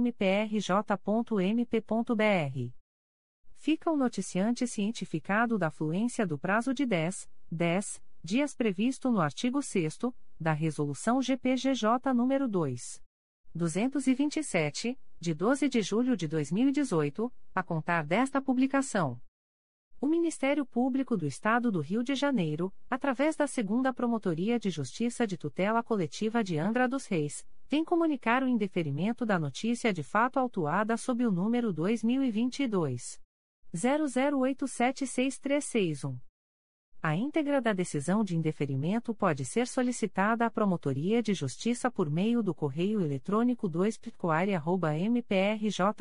[0.00, 2.81] mprj.mp.br.
[3.64, 9.62] Fica o noticiante cientificado da fluência do prazo de 10, 10 dias previsto no artigo
[9.62, 10.00] 6
[10.40, 13.00] da Resolução GPGJ nº 2.
[13.54, 19.20] 227, de 12 de julho de 2018, a contar desta publicação.
[20.00, 25.24] O Ministério Público do Estado do Rio de Janeiro, através da Segunda Promotoria de Justiça
[25.24, 30.40] de Tutela Coletiva de Angra dos Reis, vem comunicar o indeferimento da notícia de fato
[30.40, 33.21] autuada sob o número 2022
[33.74, 36.18] 00876361.
[37.04, 42.44] A íntegra da decisão de indeferimento pode ser solicitada à Promotoria de Justiça por meio
[42.44, 43.98] do correio eletrônico 2
[45.10, 45.92] mprj.mp.br.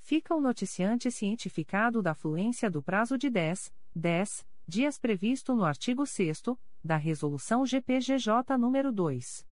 [0.00, 6.04] Fica o noticiante cientificado da fluência do prazo de 10, 10 dias previsto no artigo
[6.04, 6.42] 6
[6.84, 9.46] da Resolução GPGJ nº 2.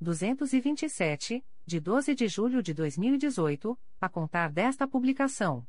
[0.00, 5.66] 227, de 12 de julho de 2018, a contar desta publicação.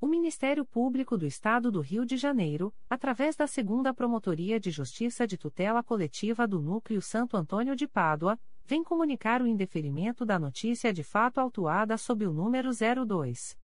[0.00, 5.26] O Ministério Público do Estado do Rio de Janeiro, através da Segunda Promotoria de Justiça
[5.26, 10.92] de Tutela Coletiva do Núcleo Santo Antônio de Pádua, vem comunicar o indeferimento da notícia
[10.92, 13.56] de fato autuada sob o número 02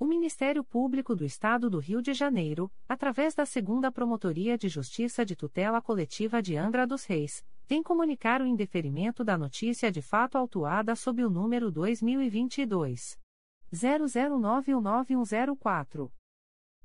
[0.00, 5.26] O Ministério Público do Estado do Rio de Janeiro, através da Segunda Promotoria de Justiça
[5.26, 10.38] de Tutela Coletiva de Angra dos Reis, vem comunicar o indeferimento da notícia de fato
[10.38, 13.18] autuada sob o número 2022
[13.74, 16.08] 00919104.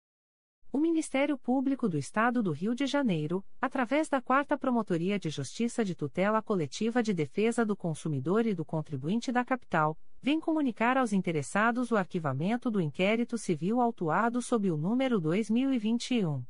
[0.73, 5.83] O Ministério Público do Estado do Rio de Janeiro, através da Quarta Promotoria de Justiça
[5.83, 11.11] de Tutela Coletiva de Defesa do Consumidor e do Contribuinte da Capital, vem comunicar aos
[11.11, 16.41] interessados o arquivamento do inquérito civil autuado sob o número 2021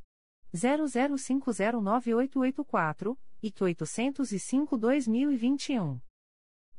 [0.54, 6.00] 00509884 e 805-2021.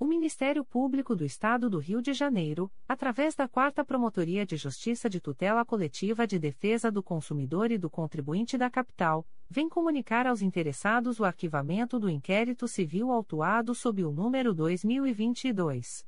[0.00, 5.10] O Ministério Público do Estado do Rio de Janeiro, através da Quarta Promotoria de Justiça
[5.10, 10.40] de Tutela Coletiva de Defesa do Consumidor e do Contribuinte da Capital, vem comunicar aos
[10.40, 16.06] interessados o arquivamento do inquérito civil autuado sob o número 2022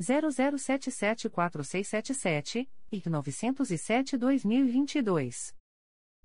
[0.00, 5.56] 00774677 e 907-2022.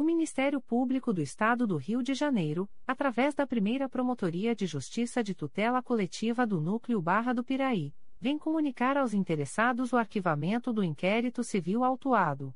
[0.00, 5.22] O Ministério Público do Estado do Rio de Janeiro, através da primeira Promotoria de Justiça
[5.22, 10.82] de Tutela Coletiva do Núcleo Barra do Piraí, vem comunicar aos interessados o arquivamento do
[10.82, 12.54] inquérito civil autuado.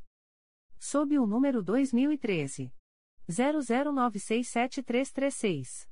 [0.79, 2.73] Sob o número 2013.
[3.29, 5.87] 00967336.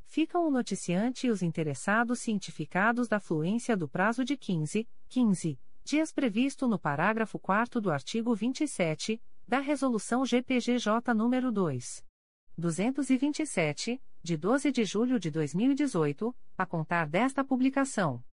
[0.07, 6.11] Ficam o noticiante e os interessados cientificados da fluência do prazo de 15, 15 dias
[6.11, 12.05] previsto no parágrafo 4 do artigo 27 da Resolução GPGJ nº 2.
[12.57, 18.23] 227, de 12 de julho de 2018, a contar desta publicação.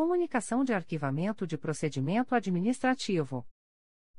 [0.00, 3.46] Comunicação de arquivamento de procedimento administrativo.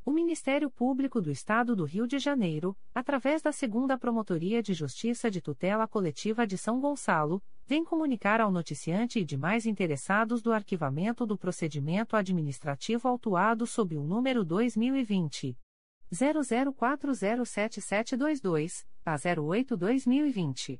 [0.05, 5.31] O Ministério Público do Estado do Rio de Janeiro, através da Segunda Promotoria de Justiça
[5.31, 11.25] de Tutela Coletiva de São Gonçalo, vem comunicar ao noticiante e demais interessados do arquivamento
[11.25, 15.57] do procedimento administrativo autuado sob o número 2020
[16.13, 20.79] 00407722 a 08-2020.